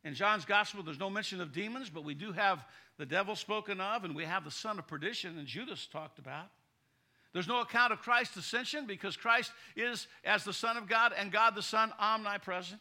In 0.05 0.14
John's 0.14 0.44
Gospel, 0.44 0.83
there's 0.83 1.00
no 1.00 1.09
mention 1.09 1.40
of 1.40 1.52
demons, 1.52 1.88
but 1.88 2.05
we 2.05 2.14
do 2.14 2.33
have 2.33 2.64
the 2.98 3.07
devil 3.07 3.35
spoken 3.35 3.81
of, 3.81 4.05
and 4.05 4.14
we 4.14 4.24
have 4.24 4.44
the 4.44 4.50
son 4.50 4.79
of 4.79 4.87
perdition, 4.87 5.38
and 5.38 5.46
Judas 5.46 5.87
talked 5.90 6.18
about. 6.18 6.48
There's 7.33 7.48
no 7.48 7.61
account 7.61 7.92
of 7.92 8.00
Christ's 8.00 8.37
ascension 8.37 8.87
because 8.87 9.16
Christ 9.16 9.52
is, 9.74 10.07
as 10.24 10.44
the 10.44 10.52
Son 10.52 10.76
of 10.76 10.88
God 10.88 11.12
and 11.16 11.31
God 11.31 11.55
the 11.55 11.62
Son, 11.62 11.92
omnipresent. 11.98 12.81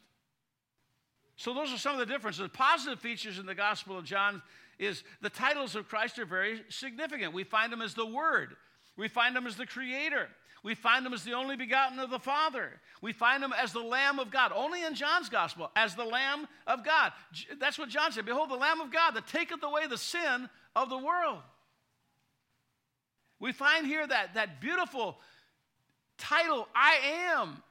So 1.38 1.54
those 1.54 1.74
are 1.74 1.78
some 1.78 1.94
of 1.94 2.00
the 2.00 2.12
differences. 2.12 2.50
Positive 2.54 3.00
features 3.00 3.40
in 3.40 3.46
the 3.46 3.56
Gospel 3.56 3.98
of 3.98 4.06
John 4.06 4.42
is 4.80 5.04
the 5.22 5.30
titles 5.30 5.76
of 5.76 5.88
Christ 5.88 6.20
are 6.20 6.26
very 6.26 6.62
significant. 6.70 7.34
We 7.34 7.44
find 7.44 7.72
him 7.72 7.82
as 7.82 7.94
the 7.94 8.06
Word. 8.06 8.56
We 8.98 9.08
find 9.08 9.36
him 9.36 9.46
as 9.46 9.56
the 9.56 9.66
Creator. 9.66 10.28
We 10.64 10.74
find 10.74 11.06
him 11.06 11.14
as 11.14 11.24
the 11.24 11.34
only 11.34 11.56
begotten 11.56 12.00
of 12.00 12.10
the 12.10 12.20
Father. 12.20 12.72
We 13.02 13.14
find 13.14 13.44
him 13.44 13.54
as 13.54 13.72
the 13.72 13.82
Lamb 13.82 14.18
of 14.18 14.32
God. 14.32 14.52
Only 14.56 14.84
in 14.84 14.96
John's 14.96 15.30
Gospel, 15.30 15.70
as 15.76 15.94
the 15.94 16.04
Lamb 16.04 16.48
of 16.66 16.84
God. 16.84 17.12
That's 17.60 17.78
what 17.78 17.90
John 17.90 18.12
said. 18.12 18.26
Behold, 18.26 18.50
the 18.50 18.56
Lamb 18.56 18.82
of 18.82 18.92
God 18.92 19.12
that 19.12 19.28
taketh 19.28 19.62
away 19.62 19.88
the 19.88 19.98
sin 19.98 20.50
of 20.76 20.90
the 20.90 20.98
world. 20.98 21.40
We 23.40 23.52
find 23.52 23.86
here 23.86 24.08
that, 24.08 24.34
that 24.34 24.60
beautiful 24.60 25.18
title, 26.18 26.68
I 26.74 26.96
am 27.34 27.62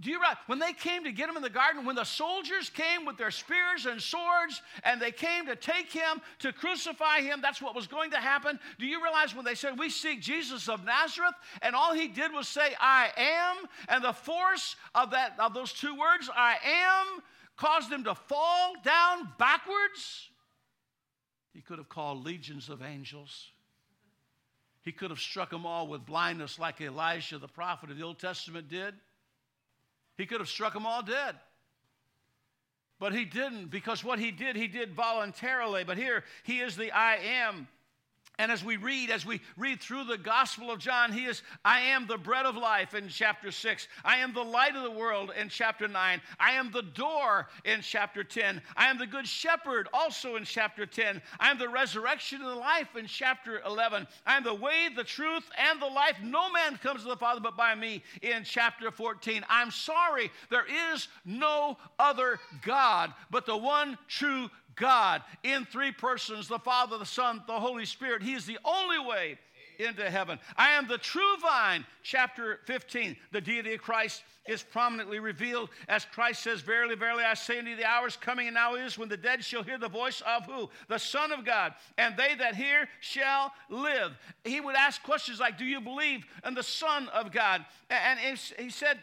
do 0.00 0.10
you 0.10 0.20
realize 0.20 0.36
when 0.46 0.60
they 0.60 0.72
came 0.72 1.02
to 1.04 1.12
get 1.12 1.28
him 1.28 1.36
in 1.36 1.42
the 1.42 1.50
garden, 1.50 1.84
when 1.84 1.96
the 1.96 2.04
soldiers 2.04 2.70
came 2.70 3.04
with 3.04 3.16
their 3.16 3.32
spears 3.32 3.86
and 3.86 4.00
swords 4.00 4.62
and 4.84 5.00
they 5.00 5.10
came 5.10 5.46
to 5.46 5.56
take 5.56 5.90
him, 5.90 6.20
to 6.38 6.52
crucify 6.52 7.20
him, 7.20 7.40
that's 7.42 7.60
what 7.60 7.74
was 7.74 7.88
going 7.88 8.12
to 8.12 8.18
happen. 8.18 8.60
Do 8.78 8.86
you 8.86 9.02
realize 9.02 9.34
when 9.34 9.44
they 9.44 9.56
said, 9.56 9.76
We 9.76 9.90
seek 9.90 10.20
Jesus 10.20 10.68
of 10.68 10.84
Nazareth, 10.84 11.34
and 11.62 11.74
all 11.74 11.94
he 11.94 12.06
did 12.06 12.32
was 12.32 12.46
say, 12.46 12.74
I 12.78 13.10
am, 13.16 13.68
and 13.88 14.04
the 14.04 14.12
force 14.12 14.76
of 14.94 15.10
that 15.10 15.34
of 15.40 15.52
those 15.52 15.72
two 15.72 15.96
words, 15.96 16.30
I 16.34 16.56
am, 16.64 17.22
caused 17.56 17.90
him 17.90 18.04
to 18.04 18.14
fall 18.14 18.74
down 18.84 19.28
backwards? 19.36 20.30
He 21.52 21.60
could 21.60 21.78
have 21.78 21.88
called 21.88 22.24
legions 22.24 22.68
of 22.68 22.82
angels. 22.82 23.50
He 24.82 24.92
could 24.92 25.10
have 25.10 25.18
struck 25.18 25.50
them 25.50 25.66
all 25.66 25.88
with 25.88 26.06
blindness 26.06 26.56
like 26.56 26.80
Elijah 26.80 27.38
the 27.38 27.48
prophet 27.48 27.90
of 27.90 27.96
the 27.96 28.04
Old 28.04 28.20
Testament 28.20 28.68
did. 28.68 28.94
He 30.18 30.26
could 30.26 30.40
have 30.40 30.48
struck 30.48 30.74
them 30.74 30.84
all 30.84 31.02
dead. 31.02 31.36
But 32.98 33.14
he 33.14 33.24
didn't 33.24 33.70
because 33.70 34.02
what 34.02 34.18
he 34.18 34.32
did, 34.32 34.56
he 34.56 34.66
did 34.66 34.92
voluntarily. 34.92 35.84
But 35.84 35.96
here, 35.96 36.24
he 36.42 36.58
is 36.58 36.76
the 36.76 36.90
I 36.90 37.16
am. 37.16 37.68
And 38.38 38.52
as 38.52 38.62
we 38.62 38.76
read, 38.76 39.10
as 39.10 39.26
we 39.26 39.40
read 39.56 39.80
through 39.80 40.04
the 40.04 40.16
Gospel 40.16 40.70
of 40.70 40.78
John, 40.78 41.10
he 41.12 41.24
is, 41.24 41.42
I 41.64 41.80
am 41.80 42.06
the 42.06 42.16
bread 42.16 42.46
of 42.46 42.56
life 42.56 42.94
in 42.94 43.08
chapter 43.08 43.50
6. 43.50 43.88
I 44.04 44.18
am 44.18 44.32
the 44.32 44.44
light 44.44 44.76
of 44.76 44.84
the 44.84 44.92
world 44.92 45.32
in 45.38 45.48
chapter 45.48 45.88
9. 45.88 46.20
I 46.38 46.52
am 46.52 46.70
the 46.70 46.82
door 46.82 47.48
in 47.64 47.80
chapter 47.80 48.22
10. 48.22 48.62
I 48.76 48.86
am 48.86 48.96
the 48.96 49.08
good 49.08 49.26
shepherd 49.26 49.88
also 49.92 50.36
in 50.36 50.44
chapter 50.44 50.86
10. 50.86 51.20
I 51.40 51.50
am 51.50 51.58
the 51.58 51.68
resurrection 51.68 52.40
and 52.40 52.50
the 52.50 52.54
life 52.54 52.94
in 52.96 53.06
chapter 53.06 53.60
11. 53.66 54.06
I 54.24 54.36
am 54.36 54.44
the 54.44 54.54
way, 54.54 54.88
the 54.94 55.02
truth, 55.02 55.44
and 55.58 55.82
the 55.82 55.86
life. 55.86 56.14
No 56.22 56.48
man 56.52 56.76
comes 56.76 57.02
to 57.02 57.08
the 57.08 57.16
Father 57.16 57.40
but 57.40 57.56
by 57.56 57.74
me 57.74 58.04
in 58.22 58.44
chapter 58.44 58.92
14. 58.92 59.44
I'm 59.48 59.72
sorry, 59.72 60.30
there 60.48 60.66
is 60.92 61.08
no 61.24 61.76
other 61.98 62.38
God 62.62 63.12
but 63.32 63.46
the 63.46 63.56
one 63.56 63.98
true 64.06 64.48
God 64.78 65.22
in 65.42 65.64
three 65.64 65.92
persons 65.92 66.48
the 66.48 66.58
Father, 66.58 66.98
the 66.98 67.06
Son, 67.06 67.42
the 67.46 67.60
Holy 67.60 67.84
Spirit. 67.84 68.22
He 68.22 68.34
is 68.34 68.46
the 68.46 68.58
only 68.64 68.98
way 68.98 69.38
into 69.78 70.10
heaven. 70.10 70.38
I 70.56 70.70
am 70.70 70.88
the 70.88 70.98
true 70.98 71.36
vine, 71.40 71.84
chapter 72.02 72.60
15. 72.66 73.16
The 73.32 73.40
deity 73.40 73.74
of 73.74 73.80
Christ 73.80 74.22
is 74.46 74.62
prominently 74.62 75.20
revealed 75.20 75.70
as 75.88 76.04
Christ 76.04 76.42
says, 76.42 76.60
Verily, 76.62 76.96
verily, 76.96 77.22
I 77.22 77.34
say 77.34 77.58
unto 77.58 77.70
you, 77.70 77.76
the 77.76 77.84
hour 77.84 78.06
is 78.06 78.16
coming 78.16 78.48
and 78.48 78.54
now 78.54 78.74
is 78.74 78.98
when 78.98 79.08
the 79.08 79.16
dead 79.16 79.44
shall 79.44 79.62
hear 79.62 79.78
the 79.78 79.88
voice 79.88 80.22
of 80.26 80.46
who? 80.46 80.68
The 80.88 80.98
Son 80.98 81.32
of 81.32 81.44
God. 81.44 81.74
And 81.96 82.16
they 82.16 82.34
that 82.36 82.56
hear 82.56 82.88
shall 83.00 83.52
live. 83.68 84.18
He 84.44 84.60
would 84.60 84.74
ask 84.74 85.02
questions 85.02 85.38
like, 85.38 85.58
Do 85.58 85.64
you 85.64 85.80
believe 85.80 86.24
in 86.44 86.54
the 86.54 86.62
Son 86.62 87.08
of 87.08 87.30
God? 87.30 87.64
And 87.90 88.18
he 88.58 88.70
said 88.70 88.98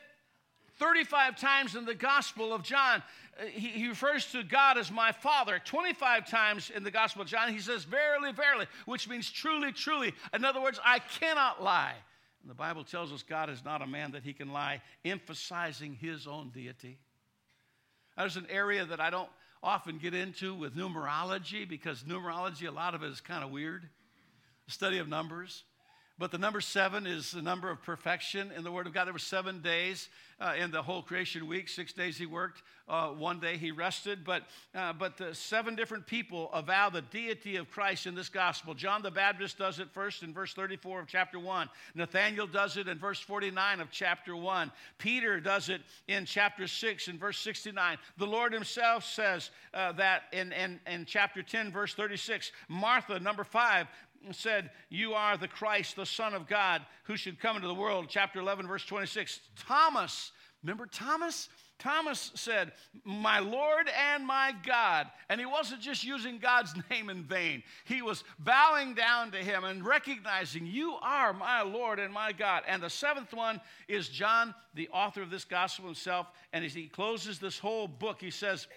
35 0.79 1.39
times 1.39 1.75
in 1.75 1.85
the 1.85 1.95
Gospel 1.95 2.53
of 2.53 2.63
John, 2.63 3.01
uh, 3.39 3.45
he, 3.45 3.67
he, 3.69 3.87
refers 3.87 4.31
to 4.31 4.43
God 4.43 4.77
as 4.77 4.91
my 4.91 5.11
Father. 5.11 5.59
25 5.63 6.29
times 6.29 6.71
in 6.75 6.83
the 6.83 6.91
Gospel 6.91 7.21
of 7.21 7.27
John, 7.27 7.51
he 7.51 7.59
says, 7.59 7.83
Verily, 7.83 8.31
verily, 8.31 8.65
which 8.85 9.07
means 9.07 9.29
truly, 9.29 9.71
truly. 9.71 10.13
In 10.33 10.43
other 10.43 10.61
words, 10.61 10.79
I 10.83 10.99
cannot 10.99 11.63
lie. 11.63 11.95
And 12.41 12.49
the 12.49 12.55
Bible 12.55 12.83
tells 12.83 13.11
us 13.11 13.23
God 13.23 13.49
is 13.49 13.63
not 13.63 13.81
a 13.81 13.87
man 13.87 14.11
that 14.11 14.23
he 14.23 14.33
can 14.33 14.53
lie, 14.53 14.81
emphasizing 15.03 15.95
his 15.95 16.27
own 16.27 16.49
deity. 16.49 16.99
There's 18.17 18.37
an 18.37 18.47
area 18.49 18.85
that 18.85 18.99
I 18.99 19.09
don't 19.09 19.29
often 19.63 19.97
get 19.97 20.13
into 20.13 20.53
with 20.53 20.75
numerology 20.75 21.67
because 21.67 22.03
numerology, 22.03 22.67
a 22.67 22.71
lot 22.71 22.93
of 22.93 23.03
it 23.03 23.11
is 23.11 23.19
kind 23.19 23.43
of 23.43 23.49
weird. 23.49 23.89
The 24.65 24.71
study 24.71 24.99
of 24.99 25.07
numbers. 25.07 25.63
But 26.17 26.31
the 26.31 26.37
number 26.37 26.61
seven 26.61 27.05
is 27.05 27.31
the 27.31 27.41
number 27.41 27.69
of 27.69 27.83
perfection 27.83 28.49
in 28.55 28.63
the 28.63 28.71
Word 28.71 28.87
of 28.87 28.93
God. 28.93 29.05
There 29.05 29.13
were 29.13 29.19
seven 29.19 29.61
days 29.61 30.07
uh, 30.39 30.53
in 30.57 30.71
the 30.71 30.81
whole 30.81 31.01
creation 31.01 31.45
week. 31.45 31.67
Six 31.67 31.91
days 31.91 32.17
he 32.17 32.25
worked, 32.25 32.61
uh, 32.87 33.09
one 33.09 33.41
day 33.41 33.57
he 33.57 33.71
rested. 33.71 34.23
But, 34.23 34.43
uh, 34.73 34.93
but 34.93 35.17
the 35.17 35.35
seven 35.35 35.75
different 35.75 36.07
people 36.07 36.49
avow 36.53 36.89
the 36.89 37.01
deity 37.01 37.57
of 37.57 37.69
Christ 37.69 38.07
in 38.07 38.15
this 38.15 38.29
gospel. 38.29 38.73
John 38.73 39.01
the 39.01 39.11
Baptist 39.11 39.57
does 39.57 39.79
it 39.79 39.89
first 39.91 40.23
in 40.23 40.33
verse 40.33 40.53
34 40.53 41.01
of 41.01 41.07
chapter 41.07 41.37
1. 41.37 41.69
Nathaniel 41.95 42.47
does 42.47 42.77
it 42.77 42.87
in 42.87 42.97
verse 42.97 43.19
49 43.19 43.81
of 43.81 43.91
chapter 43.91 44.37
1. 44.37 44.71
Peter 44.97 45.41
does 45.41 45.67
it 45.67 45.81
in 46.07 46.25
chapter 46.25 46.65
6 46.65 47.09
in 47.09 47.17
verse 47.17 47.39
69. 47.39 47.97
The 48.17 48.27
Lord 48.27 48.53
himself 48.53 49.03
says 49.03 49.51
uh, 49.73 49.91
that 49.93 50.23
in, 50.31 50.53
in, 50.53 50.79
in 50.87 51.03
chapter 51.05 51.43
10, 51.43 51.73
verse 51.73 51.93
36. 51.93 52.53
Martha, 52.69 53.19
number 53.19 53.43
5, 53.43 53.87
said, 54.33 54.71
You 54.89 55.13
are 55.13 55.37
the 55.37 55.47
Christ, 55.47 55.95
the 55.95 56.05
Son 56.05 56.33
of 56.33 56.47
God, 56.47 56.81
who 57.03 57.17
should 57.17 57.39
come 57.39 57.55
into 57.55 57.67
the 57.67 57.73
world. 57.73 58.07
Chapter 58.09 58.39
11, 58.39 58.67
verse 58.67 58.85
26. 58.85 59.39
Thomas, 59.55 60.31
remember 60.63 60.85
Thomas? 60.85 61.49
Thomas 61.77 62.31
said, 62.35 62.71
My 63.03 63.39
Lord 63.39 63.89
and 63.89 64.25
my 64.25 64.53
God. 64.65 65.07
And 65.29 65.39
he 65.39 65.45
wasn't 65.45 65.81
just 65.81 66.03
using 66.03 66.37
God's 66.39 66.73
name 66.89 67.09
in 67.09 67.23
vain, 67.23 67.63
he 67.85 68.01
was 68.01 68.23
bowing 68.39 68.93
down 68.93 69.31
to 69.31 69.37
him 69.37 69.63
and 69.63 69.85
recognizing, 69.85 70.65
You 70.65 70.95
are 71.01 71.33
my 71.33 71.61
Lord 71.61 71.99
and 71.99 72.13
my 72.13 72.31
God. 72.31 72.63
And 72.67 72.81
the 72.81 72.89
seventh 72.89 73.33
one 73.33 73.59
is 73.87 74.07
John, 74.07 74.55
the 74.73 74.89
author 74.89 75.21
of 75.21 75.29
this 75.29 75.45
gospel 75.45 75.85
himself. 75.85 76.27
And 76.53 76.63
as 76.63 76.73
he 76.73 76.87
closes 76.87 77.39
this 77.39 77.59
whole 77.59 77.87
book, 77.87 78.21
he 78.21 78.31
says, 78.31 78.67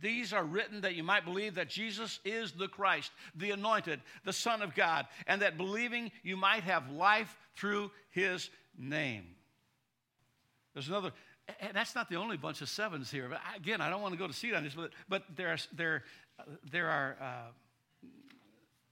these 0.00 0.32
are 0.32 0.44
written 0.44 0.80
that 0.82 0.94
you 0.94 1.02
might 1.02 1.24
believe 1.24 1.56
that 1.56 1.68
Jesus 1.68 2.20
is 2.24 2.52
the 2.52 2.68
Christ, 2.68 3.10
the 3.34 3.50
anointed, 3.50 4.00
the 4.24 4.32
Son 4.32 4.62
of 4.62 4.74
God, 4.74 5.06
and 5.26 5.42
that 5.42 5.56
believing 5.56 6.10
you 6.22 6.36
might 6.36 6.62
have 6.64 6.90
life 6.90 7.36
through 7.56 7.90
his 8.10 8.48
name. 8.78 9.24
There's 10.72 10.88
another, 10.88 11.12
and 11.60 11.74
that's 11.74 11.94
not 11.94 12.08
the 12.08 12.16
only 12.16 12.36
bunch 12.36 12.62
of 12.62 12.68
sevens 12.68 13.10
here. 13.10 13.28
But 13.28 13.40
again, 13.56 13.80
I 13.80 13.90
don't 13.90 14.00
want 14.00 14.14
to 14.14 14.18
go 14.18 14.26
to 14.26 14.32
seat 14.32 14.54
on 14.54 14.64
this, 14.64 14.74
but, 14.74 14.90
but 15.08 15.24
there 15.36 15.48
are, 15.48 15.58
there, 15.74 16.04
there 16.70 16.88
are 16.88 17.16
uh, 17.20 18.06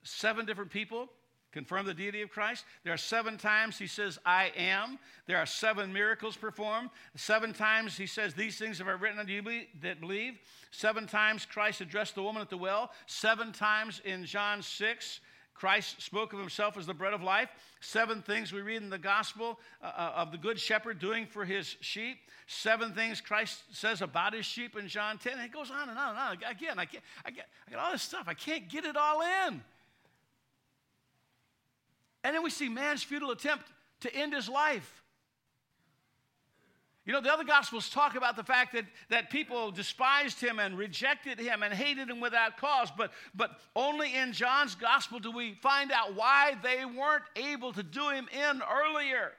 seven 0.02 0.44
different 0.44 0.70
people 0.70 1.08
confirm 1.52 1.86
the 1.86 1.94
deity 1.94 2.22
of 2.22 2.30
Christ. 2.30 2.64
There 2.84 2.92
are 2.92 2.98
seven 2.98 3.36
times 3.36 3.78
he 3.78 3.86
says, 3.86 4.18
I 4.24 4.52
am. 4.56 4.98
There 5.26 5.38
are 5.38 5.46
seven 5.46 5.92
miracles 5.92 6.36
performed. 6.36 6.90
Seven 7.16 7.52
times 7.52 7.96
he 7.96 8.06
says, 8.06 8.34
These 8.34 8.58
things 8.58 8.78
have 8.78 8.88
I 8.88 8.92
written 8.92 9.18
unto 9.18 9.32
you 9.32 9.42
that 9.82 10.00
believe. 10.00 10.38
Seven 10.70 11.06
times 11.06 11.46
Christ 11.46 11.80
addressed 11.80 12.14
the 12.14 12.22
woman 12.22 12.42
at 12.42 12.50
the 12.50 12.56
well. 12.56 12.90
Seven 13.06 13.52
times 13.52 14.00
in 14.04 14.24
John 14.24 14.62
6, 14.62 15.20
Christ 15.54 16.00
spoke 16.00 16.32
of 16.32 16.38
himself 16.38 16.78
as 16.78 16.86
the 16.86 16.94
bread 16.94 17.12
of 17.12 17.22
life. 17.22 17.50
Seven 17.80 18.22
things 18.22 18.50
we 18.50 18.62
read 18.62 18.82
in 18.82 18.88
the 18.88 18.98
gospel 18.98 19.58
uh, 19.82 19.86
uh 19.86 20.12
of 20.16 20.32
the 20.32 20.38
good 20.38 20.58
shepherd 20.58 20.98
doing 20.98 21.26
for 21.26 21.44
his 21.44 21.76
sheep. 21.80 22.16
Seven 22.46 22.94
things 22.94 23.20
Christ 23.20 23.62
says 23.72 24.00
about 24.00 24.32
his 24.32 24.46
sheep 24.46 24.76
in 24.76 24.88
John 24.88 25.18
10. 25.18 25.34
And 25.34 25.42
it 25.42 25.52
goes 25.52 25.70
on 25.70 25.88
and 25.88 25.98
on 25.98 26.10
and 26.10 26.18
on. 26.18 26.32
Again, 26.50 26.78
I, 26.78 26.86
can't, 26.86 27.04
I, 27.24 27.30
get, 27.30 27.44
I 27.66 27.70
get 27.70 27.78
all 27.78 27.92
this 27.92 28.02
stuff. 28.02 28.24
I 28.26 28.34
can't 28.34 28.68
get 28.68 28.84
it 28.84 28.96
all 28.96 29.20
in. 29.20 29.62
And 32.22 32.34
then 32.34 32.42
we 32.42 32.50
see 32.50 32.68
man's 32.68 33.02
futile 33.02 33.30
attempt 33.30 33.66
to 34.00 34.14
end 34.14 34.34
his 34.34 34.48
life. 34.48 35.00
You 37.06 37.14
know, 37.14 37.22
the 37.22 37.32
other 37.32 37.44
Gospels 37.44 37.88
talk 37.88 38.14
about 38.14 38.36
the 38.36 38.44
fact 38.44 38.74
that, 38.74 38.84
that 39.08 39.30
people 39.30 39.70
despised 39.70 40.40
him 40.40 40.58
and 40.58 40.76
rejected 40.76 41.40
him 41.40 41.62
and 41.62 41.72
hated 41.72 42.10
him 42.10 42.20
without 42.20 42.58
cause, 42.58 42.88
but, 42.96 43.10
but 43.34 43.58
only 43.74 44.14
in 44.14 44.32
John's 44.32 44.74
Gospel 44.74 45.18
do 45.18 45.30
we 45.30 45.54
find 45.54 45.90
out 45.90 46.14
why 46.14 46.56
they 46.62 46.84
weren't 46.84 47.24
able 47.36 47.72
to 47.72 47.82
do 47.82 48.10
him 48.10 48.28
in 48.32 48.62
earlier. 48.70 49.32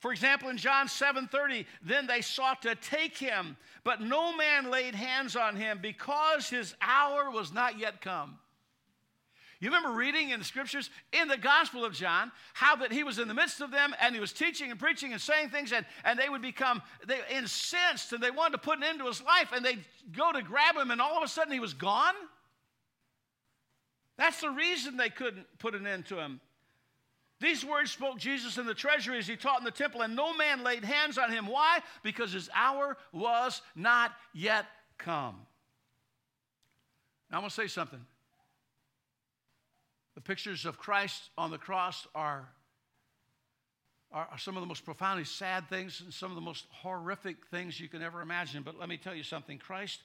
For 0.00 0.10
example, 0.10 0.48
in 0.48 0.56
John 0.56 0.88
7:30, 0.88 1.64
then 1.80 2.08
they 2.08 2.22
sought 2.22 2.62
to 2.62 2.74
take 2.74 3.16
him, 3.16 3.56
but 3.84 4.00
no 4.00 4.36
man 4.36 4.68
laid 4.68 4.96
hands 4.96 5.36
on 5.36 5.54
him 5.54 5.78
because 5.80 6.48
his 6.48 6.74
hour 6.80 7.30
was 7.30 7.52
not 7.52 7.78
yet 7.78 8.00
come. 8.00 8.40
You 9.62 9.68
remember 9.68 9.92
reading 9.92 10.30
in 10.30 10.40
the 10.40 10.44
scriptures 10.44 10.90
in 11.12 11.28
the 11.28 11.36
Gospel 11.36 11.84
of 11.84 11.92
John 11.92 12.32
how 12.52 12.74
that 12.74 12.90
he 12.90 13.04
was 13.04 13.20
in 13.20 13.28
the 13.28 13.34
midst 13.34 13.60
of 13.60 13.70
them 13.70 13.94
and 14.00 14.12
he 14.12 14.20
was 14.20 14.32
teaching 14.32 14.72
and 14.72 14.80
preaching 14.80 15.12
and 15.12 15.22
saying 15.22 15.50
things 15.50 15.70
and, 15.70 15.86
and 16.04 16.18
they 16.18 16.28
would 16.28 16.42
become 16.42 16.82
they 17.06 17.20
incensed 17.32 18.12
and 18.12 18.20
they 18.20 18.32
wanted 18.32 18.54
to 18.54 18.58
put 18.58 18.78
an 18.78 18.82
end 18.82 18.98
to 18.98 19.06
his 19.06 19.22
life 19.22 19.52
and 19.54 19.64
they'd 19.64 19.84
go 20.16 20.32
to 20.32 20.42
grab 20.42 20.74
him 20.74 20.90
and 20.90 21.00
all 21.00 21.16
of 21.16 21.22
a 21.22 21.28
sudden 21.28 21.52
he 21.52 21.60
was 21.60 21.74
gone? 21.74 22.14
That's 24.18 24.40
the 24.40 24.50
reason 24.50 24.96
they 24.96 25.10
couldn't 25.10 25.46
put 25.60 25.76
an 25.76 25.86
end 25.86 26.06
to 26.06 26.16
him. 26.16 26.40
These 27.38 27.64
words 27.64 27.92
spoke 27.92 28.18
Jesus 28.18 28.58
in 28.58 28.66
the 28.66 28.74
treasury 28.74 29.18
as 29.18 29.28
he 29.28 29.36
taught 29.36 29.58
in 29.58 29.64
the 29.64 29.72
temple, 29.72 30.02
and 30.02 30.14
no 30.14 30.36
man 30.36 30.62
laid 30.62 30.84
hands 30.84 31.18
on 31.18 31.32
him. 31.32 31.46
Why? 31.46 31.80
Because 32.04 32.32
his 32.32 32.48
hour 32.54 32.96
was 33.12 33.62
not 33.74 34.12
yet 34.32 34.66
come. 34.96 35.34
Now, 37.30 37.38
I'm 37.38 37.42
going 37.42 37.50
to 37.50 37.54
say 37.54 37.66
something. 37.66 38.04
The 40.14 40.20
pictures 40.20 40.66
of 40.66 40.78
Christ 40.78 41.30
on 41.38 41.50
the 41.50 41.58
cross 41.58 42.06
are, 42.14 42.48
are, 44.12 44.28
are, 44.30 44.38
some 44.38 44.56
of 44.56 44.60
the 44.60 44.66
most 44.66 44.84
profoundly 44.84 45.24
sad 45.24 45.68
things 45.68 46.00
and 46.02 46.12
some 46.12 46.30
of 46.30 46.34
the 46.34 46.42
most 46.42 46.66
horrific 46.70 47.46
things 47.50 47.80
you 47.80 47.88
can 47.88 48.02
ever 48.02 48.20
imagine. 48.20 48.62
But 48.62 48.78
let 48.78 48.88
me 48.88 48.98
tell 48.98 49.14
you 49.14 49.22
something 49.22 49.58
Christ, 49.58 50.00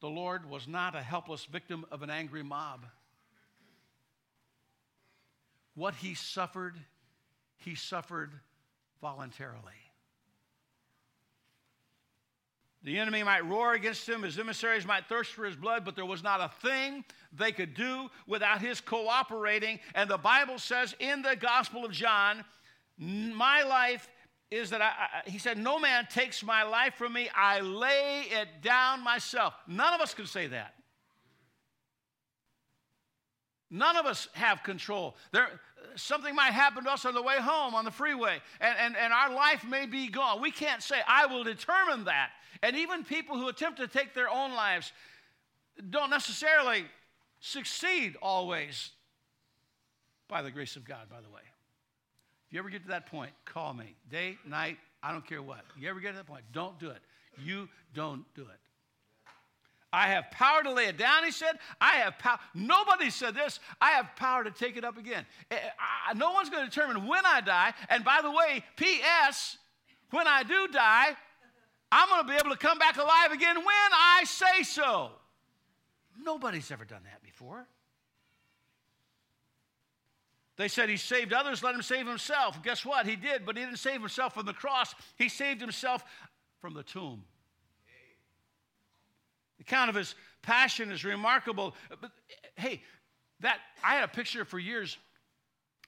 the 0.00 0.08
Lord, 0.08 0.48
was 0.48 0.68
not 0.68 0.94
a 0.94 1.02
helpless 1.02 1.44
victim 1.44 1.84
of 1.90 2.02
an 2.02 2.10
angry 2.10 2.42
mob. 2.42 2.86
What 5.74 5.94
he 5.94 6.14
suffered, 6.14 6.76
he 7.56 7.74
suffered 7.74 8.32
voluntarily. 9.00 9.89
The 12.82 12.98
enemy 12.98 13.22
might 13.22 13.44
roar 13.44 13.74
against 13.74 14.08
him, 14.08 14.22
his 14.22 14.38
emissaries 14.38 14.86
might 14.86 15.06
thirst 15.06 15.32
for 15.32 15.44
his 15.44 15.56
blood, 15.56 15.84
but 15.84 15.96
there 15.96 16.06
was 16.06 16.22
not 16.22 16.40
a 16.40 16.50
thing 16.66 17.04
they 17.32 17.52
could 17.52 17.74
do 17.74 18.08
without 18.26 18.62
his 18.62 18.80
cooperating. 18.80 19.80
And 19.94 20.10
the 20.10 20.16
Bible 20.16 20.58
says 20.58 20.94
in 20.98 21.20
the 21.20 21.36
Gospel 21.36 21.84
of 21.84 21.92
John, 21.92 22.42
my 22.96 23.62
life 23.62 24.08
is 24.50 24.70
that 24.70 24.80
I, 24.80 24.86
I, 24.86 25.30
he 25.30 25.38
said, 25.38 25.58
No 25.58 25.78
man 25.78 26.06
takes 26.10 26.42
my 26.42 26.62
life 26.62 26.94
from 26.94 27.12
me, 27.12 27.28
I 27.34 27.60
lay 27.60 28.24
it 28.30 28.48
down 28.62 29.04
myself. 29.04 29.54
None 29.68 29.94
of 29.94 30.00
us 30.00 30.14
can 30.14 30.26
say 30.26 30.46
that. 30.48 30.74
None 33.70 33.96
of 33.96 34.04
us 34.04 34.26
have 34.32 34.64
control. 34.64 35.16
There, 35.30 35.60
something 35.96 36.34
might 36.34 36.52
happen 36.52 36.84
to 36.84 36.90
us 36.90 37.04
on 37.04 37.14
the 37.14 37.22
way 37.22 37.36
home 37.38 37.74
on 37.74 37.84
the 37.84 37.90
freeway, 37.90 38.38
and, 38.60 38.76
and, 38.78 38.96
and 38.96 39.12
our 39.12 39.32
life 39.32 39.64
may 39.64 39.86
be 39.86 40.08
gone. 40.08 40.40
We 40.40 40.50
can't 40.50 40.82
say, 40.82 40.96
I 41.06 41.26
will 41.26 41.44
determine 41.44 42.04
that. 42.04 42.30
And 42.62 42.76
even 42.76 43.04
people 43.04 43.36
who 43.36 43.48
attempt 43.48 43.78
to 43.78 43.88
take 43.88 44.14
their 44.14 44.28
own 44.28 44.52
lives 44.52 44.92
don't 45.88 46.10
necessarily 46.10 46.84
succeed 47.40 48.16
always. 48.20 48.90
By 50.28 50.42
the 50.42 50.50
grace 50.50 50.76
of 50.76 50.84
God, 50.84 51.08
by 51.10 51.20
the 51.20 51.28
way. 51.28 51.40
If 52.46 52.54
you 52.54 52.58
ever 52.60 52.70
get 52.70 52.82
to 52.82 52.88
that 52.88 53.06
point, 53.06 53.32
call 53.44 53.74
me. 53.74 53.94
Day, 54.10 54.38
night, 54.46 54.78
I 55.02 55.12
don't 55.12 55.26
care 55.26 55.42
what. 55.42 55.60
You 55.78 55.88
ever 55.88 56.00
get 56.00 56.10
to 56.10 56.16
that 56.16 56.26
point, 56.26 56.44
don't 56.52 56.78
do 56.78 56.90
it. 56.90 57.00
You 57.42 57.68
don't 57.94 58.24
do 58.34 58.42
it. 58.42 58.58
I 59.92 60.08
have 60.08 60.30
power 60.30 60.62
to 60.62 60.72
lay 60.72 60.86
it 60.86 60.96
down, 60.96 61.24
he 61.24 61.32
said. 61.32 61.58
I 61.80 61.96
have 61.96 62.18
power. 62.18 62.38
Nobody 62.54 63.10
said 63.10 63.34
this. 63.34 63.58
I 63.80 63.90
have 63.90 64.14
power 64.14 64.44
to 64.44 64.50
take 64.50 64.76
it 64.76 64.84
up 64.84 64.96
again. 64.98 65.26
Eh, 65.50 65.56
eh, 65.56 66.12
no 66.14 66.32
one's 66.32 66.48
going 66.48 66.64
to 66.64 66.70
determine 66.70 67.06
when 67.06 67.26
I 67.26 67.40
die. 67.40 67.74
And 67.88 68.04
by 68.04 68.20
the 68.22 68.30
way, 68.30 68.64
P.S., 68.76 69.56
when 70.10 70.28
I 70.28 70.44
do 70.44 70.68
die, 70.68 71.16
I'm 71.90 72.08
going 72.08 72.22
to 72.22 72.28
be 72.28 72.38
able 72.38 72.50
to 72.50 72.56
come 72.56 72.78
back 72.78 72.96
alive 72.98 73.32
again 73.32 73.56
when 73.56 73.66
I 73.66 74.22
say 74.26 74.62
so. 74.62 75.10
Nobody's 76.22 76.70
ever 76.70 76.84
done 76.84 77.02
that 77.04 77.22
before. 77.22 77.66
They 80.56 80.68
said 80.68 80.88
he 80.88 80.98
saved 80.98 81.32
others, 81.32 81.62
let 81.62 81.74
him 81.74 81.82
save 81.82 82.06
himself. 82.06 82.62
Guess 82.62 82.84
what? 82.84 83.06
He 83.06 83.16
did, 83.16 83.46
but 83.46 83.56
he 83.56 83.64
didn't 83.64 83.78
save 83.78 84.00
himself 84.00 84.34
from 84.34 84.46
the 84.46 84.52
cross. 84.52 84.94
He 85.16 85.28
saved 85.28 85.60
himself 85.60 86.04
from 86.60 86.74
the 86.74 86.82
tomb. 86.82 87.24
The 89.60 89.64
account 89.64 89.90
of 89.90 89.94
his 89.96 90.14
passion 90.40 90.90
is 90.90 91.04
remarkable. 91.04 91.74
But 92.00 92.12
hey, 92.56 92.82
that 93.40 93.58
I 93.84 93.96
had 93.96 94.04
a 94.04 94.08
picture 94.08 94.46
for 94.46 94.58
years. 94.58 94.96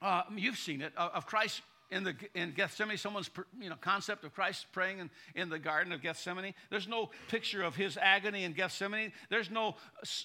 Uh, 0.02 0.24
you've 0.36 0.58
seen 0.58 0.82
it 0.82 0.92
of 0.94 1.24
Christ 1.24 1.62
in, 1.92 2.04
the, 2.04 2.14
in 2.34 2.52
Gethsemane, 2.52 2.96
someone's 2.96 3.30
you 3.60 3.68
know, 3.68 3.76
concept 3.76 4.24
of 4.24 4.34
Christ 4.34 4.66
praying 4.72 4.98
in, 4.98 5.10
in 5.34 5.50
the 5.50 5.58
Garden 5.58 5.92
of 5.92 6.02
Gethsemane. 6.02 6.54
There's 6.70 6.88
no 6.88 7.10
picture 7.28 7.62
of 7.62 7.76
his 7.76 7.98
agony 8.00 8.44
in 8.44 8.54
Gethsemane. 8.54 9.12
There's 9.28 9.50
no, 9.50 9.76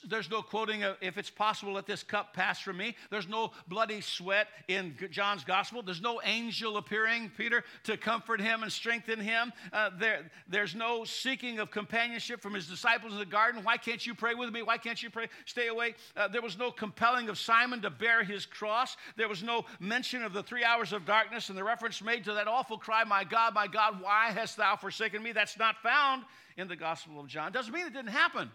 there's 0.08 0.30
no 0.30 0.42
quoting 0.42 0.84
of, 0.84 0.96
if 1.02 1.18
it's 1.18 1.30
possible, 1.30 1.74
let 1.74 1.86
this 1.86 2.04
cup 2.04 2.34
pass 2.34 2.60
from 2.60 2.78
me. 2.78 2.96
There's 3.12 3.28
no 3.28 3.52
bloody 3.68 4.02
sweat 4.02 4.48
in 4.68 4.96
John's 5.12 5.44
gospel. 5.44 5.84
There's 5.84 6.02
no 6.02 6.22
angel 6.24 6.78
appearing, 6.78 7.32
Peter, 7.38 7.64
to 7.84 7.98
comfort 7.98 8.40
him 8.40 8.64
and 8.64 8.72
strengthen 8.72 9.20
him. 9.20 9.52
Uh, 9.74 9.90
there, 10.00 10.32
there's 10.48 10.74
no 10.74 11.04
seeking 11.04 11.60
of 11.60 11.70
companionship 11.70 12.42
from 12.42 12.54
his 12.54 12.68
disciples 12.68 13.12
in 13.12 13.20
the 13.20 13.26
garden. 13.26 13.64
Why 13.64 13.76
can't 13.78 14.06
you 14.06 14.16
pray 14.16 14.36
with 14.36 14.54
me? 14.54 14.64
Why 14.64 14.78
can't 14.78 15.02
you 15.04 15.10
pray? 15.10 15.28
Stay 15.46 15.68
away. 15.68 15.96
Uh, 16.16 16.30
there 16.30 16.42
was 16.42 16.58
no 16.58 16.72
compelling 16.72 17.28
of 17.28 17.38
Simon 17.38 17.82
to 17.82 17.90
bear 17.90 18.24
his 18.24 18.46
cross. 18.46 18.96
There 19.18 19.28
was 19.28 19.44
no 19.44 19.66
mention 19.82 20.24
of 20.24 20.32
the 20.32 20.44
three 20.44 20.64
hours 20.64 20.94
of 20.94 21.06
darkness 21.06 21.50
and 21.50 21.57
the 21.58 21.64
reference 21.64 22.02
made 22.02 22.26
to 22.26 22.34
that 22.34 22.48
awful 22.48 22.78
cry, 22.78 23.04
My 23.04 23.24
God, 23.24 23.54
my 23.54 23.68
God, 23.68 24.02
why 24.02 24.32
hast 24.32 24.58
thou 24.58 24.76
forsaken 24.76 25.22
me? 25.22 25.32
That's 25.32 25.58
not 25.58 25.78
found 25.82 26.24
in 26.58 26.68
the 26.68 26.76
Gospel 26.76 27.20
of 27.20 27.28
John. 27.28 27.52
Doesn't 27.52 27.74
mean 27.74 27.86
it 27.86 27.94
didn't 27.94 28.12
happen. 28.12 28.52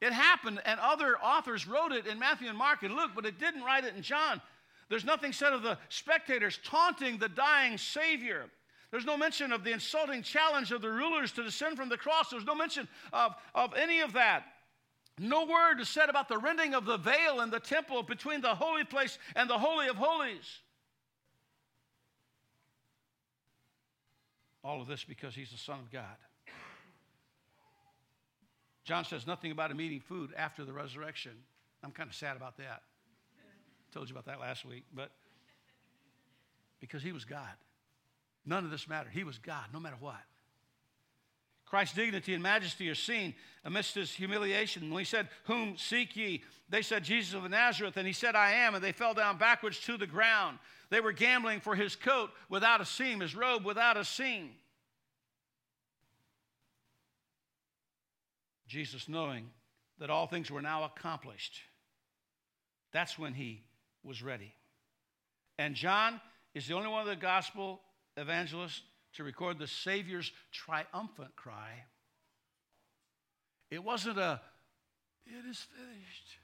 It 0.00 0.12
happened, 0.12 0.60
and 0.64 0.80
other 0.80 1.18
authors 1.18 1.66
wrote 1.66 1.92
it 1.92 2.06
in 2.06 2.18
Matthew 2.18 2.48
and 2.48 2.56
Mark 2.56 2.82
and 2.82 2.94
Luke, 2.94 3.10
but 3.14 3.26
it 3.26 3.38
didn't 3.38 3.62
write 3.62 3.84
it 3.84 3.94
in 3.94 4.02
John. 4.02 4.40
There's 4.88 5.04
nothing 5.04 5.32
said 5.32 5.52
of 5.52 5.62
the 5.62 5.78
spectators 5.88 6.58
taunting 6.64 7.18
the 7.18 7.28
dying 7.28 7.76
Savior. 7.76 8.46
There's 8.90 9.04
no 9.04 9.16
mention 9.16 9.52
of 9.52 9.62
the 9.62 9.72
insulting 9.72 10.22
challenge 10.22 10.72
of 10.72 10.82
the 10.82 10.90
rulers 10.90 11.32
to 11.32 11.44
descend 11.44 11.76
from 11.76 11.88
the 11.88 11.96
cross. 11.96 12.30
There's 12.30 12.46
no 12.46 12.56
mention 12.56 12.88
of, 13.12 13.34
of 13.54 13.74
any 13.74 14.00
of 14.00 14.14
that. 14.14 14.44
No 15.18 15.44
word 15.44 15.80
is 15.80 15.88
said 15.88 16.08
about 16.08 16.28
the 16.28 16.38
rending 16.38 16.74
of 16.74 16.86
the 16.86 16.96
veil 16.96 17.40
in 17.42 17.50
the 17.50 17.60
temple 17.60 18.02
between 18.02 18.40
the 18.40 18.54
holy 18.54 18.84
place 18.84 19.18
and 19.36 19.48
the 19.48 19.58
Holy 19.58 19.86
of 19.86 19.96
Holies. 19.96 20.60
All 24.62 24.80
of 24.80 24.88
this 24.88 25.04
because 25.04 25.34
he's 25.34 25.50
the 25.50 25.58
Son 25.58 25.78
of 25.78 25.90
God. 25.90 26.16
John 28.84 29.04
says 29.04 29.26
nothing 29.26 29.52
about 29.52 29.70
him 29.70 29.80
eating 29.80 30.00
food 30.00 30.30
after 30.36 30.64
the 30.64 30.72
resurrection. 30.72 31.32
I'm 31.82 31.92
kind 31.92 32.08
of 32.08 32.14
sad 32.14 32.36
about 32.36 32.56
that. 32.58 32.82
Told 33.92 34.08
you 34.08 34.14
about 34.14 34.26
that 34.26 34.40
last 34.40 34.64
week, 34.64 34.84
but 34.94 35.10
because 36.80 37.02
he 37.02 37.12
was 37.12 37.24
God. 37.24 37.48
None 38.46 38.64
of 38.64 38.70
this 38.70 38.88
mattered. 38.88 39.12
He 39.12 39.24
was 39.24 39.38
God, 39.38 39.66
no 39.72 39.80
matter 39.80 39.96
what. 40.00 40.20
Christ's 41.66 41.94
dignity 41.94 42.34
and 42.34 42.42
majesty 42.42 42.88
are 42.88 42.96
seen 42.96 43.34
amidst 43.64 43.94
his 43.94 44.10
humiliation. 44.10 44.90
When 44.90 44.98
he 44.98 45.04
said, 45.04 45.28
Whom 45.44 45.76
seek 45.76 46.16
ye? 46.16 46.42
They 46.68 46.82
said, 46.82 47.04
Jesus 47.04 47.34
of 47.34 47.48
Nazareth. 47.48 47.96
And 47.96 48.06
he 48.06 48.12
said, 48.12 48.34
I 48.34 48.52
am. 48.52 48.74
And 48.74 48.82
they 48.82 48.90
fell 48.90 49.14
down 49.14 49.38
backwards 49.38 49.78
to 49.80 49.96
the 49.96 50.06
ground. 50.06 50.58
They 50.90 51.00
were 51.00 51.12
gambling 51.12 51.60
for 51.60 51.74
his 51.74 51.96
coat 51.96 52.30
without 52.48 52.80
a 52.80 52.84
seam, 52.84 53.20
his 53.20 53.34
robe 53.34 53.64
without 53.64 53.96
a 53.96 54.04
seam. 54.04 54.50
Jesus, 58.66 59.08
knowing 59.08 59.50
that 59.98 60.10
all 60.10 60.26
things 60.26 60.50
were 60.50 60.62
now 60.62 60.84
accomplished, 60.84 61.60
that's 62.92 63.18
when 63.18 63.34
he 63.34 63.62
was 64.02 64.22
ready. 64.22 64.54
And 65.58 65.74
John 65.74 66.20
is 66.54 66.66
the 66.66 66.74
only 66.74 66.88
one 66.88 67.02
of 67.02 67.08
the 67.08 67.16
gospel 67.16 67.80
evangelists 68.16 68.82
to 69.14 69.24
record 69.24 69.58
the 69.58 69.66
Savior's 69.66 70.32
triumphant 70.52 71.34
cry. 71.36 71.84
It 73.70 73.82
wasn't 73.82 74.18
a, 74.18 74.40
it 75.26 75.48
is 75.48 75.66
finished. 75.76 76.38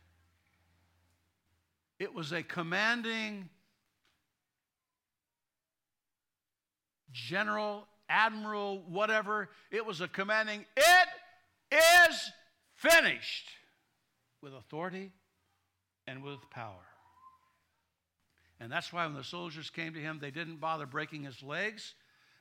It 1.99 2.15
was 2.15 2.33
a 2.33 2.43
commanding, 2.43 3.49
general, 7.13 7.87
admiral, 8.09 8.83
whatever. 8.89 9.49
It 9.71 9.85
was 9.85 10.01
a 10.01 10.09
commanding, 10.09 10.65
it 10.77 11.79
is 12.09 12.31
finished 12.75 13.49
with 14.43 14.55
authority 14.55 15.13
and 16.07 16.23
with 16.23 16.39
power. 16.51 16.85
And 18.61 18.73
that's 18.73 18.93
why 18.93 19.05
when 19.05 19.15
the 19.15 19.25
soldiers 19.25 19.71
came 19.71 19.93
to 19.95 20.01
him, 20.01 20.19
they 20.21 20.31
didn't 20.31 20.61
bother 20.61 20.87
breaking 20.87 21.25
his 21.25 21.43
legs 21.43 21.95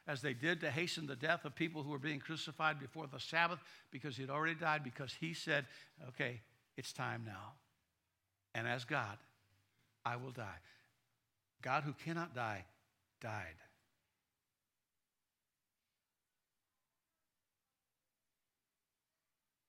as 0.07 0.21
they 0.21 0.33
did 0.33 0.61
to 0.61 0.71
hasten 0.71 1.07
the 1.07 1.15
death 1.15 1.45
of 1.45 1.55
people 1.55 1.83
who 1.83 1.89
were 1.89 1.99
being 1.99 2.19
crucified 2.19 2.79
before 2.79 3.07
the 3.07 3.19
Sabbath 3.19 3.59
because 3.91 4.15
he 4.15 4.21
had 4.21 4.29
already 4.29 4.55
died, 4.55 4.83
because 4.83 5.13
he 5.19 5.33
said, 5.33 5.65
Okay, 6.09 6.41
it's 6.77 6.93
time 6.93 7.23
now. 7.25 7.53
And 8.53 8.67
as 8.67 8.85
God, 8.85 9.17
I 10.05 10.15
will 10.17 10.31
die. 10.31 10.59
God 11.61 11.83
who 11.83 11.93
cannot 11.93 12.35
die, 12.35 12.63
died. 13.19 13.55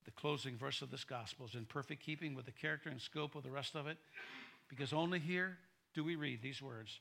The 0.05 0.06
closing 0.17 0.57
verse 0.57 0.83
of 0.83 0.91
this 0.91 1.05
gospel 1.05 1.47
is 1.47 1.55
in 1.55 1.65
perfect 1.65 2.03
keeping 2.03 2.35
with 2.35 2.47
the 2.47 2.53
character 2.53 2.89
and 2.89 3.01
scope 3.01 3.35
of 3.35 3.43
the 3.43 3.51
rest 3.51 3.75
of 3.75 3.87
it, 3.87 3.99
because 4.69 4.93
only 4.93 5.19
here 5.19 5.59
do 5.95 6.03
we 6.03 6.17
read 6.17 6.43
these 6.43 6.61
words 6.61 7.01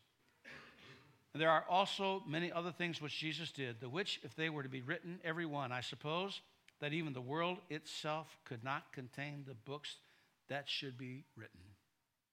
and 1.36 1.42
there 1.42 1.52
are 1.52 1.66
also 1.70 2.24
many 2.26 2.50
other 2.50 2.72
things 2.72 3.02
which 3.02 3.20
Jesus 3.20 3.52
did, 3.52 3.82
the 3.82 3.90
which, 3.90 4.22
if 4.24 4.34
they 4.38 4.50
were 4.50 4.64
to 4.64 4.70
be 4.70 4.82
written, 4.82 5.20
every 5.22 5.46
one, 5.46 5.74
I 5.74 5.82
suppose 5.82 6.40
that 6.80 6.94
even 6.94 7.12
the 7.12 7.20
world 7.20 7.58
itself 7.70 8.38
could 8.46 8.64
not 8.64 8.94
contain 8.94 9.44
the 9.46 9.54
books 9.54 9.98
that 10.48 10.70
should 10.70 10.98
be 10.98 11.26
written. 11.36 11.60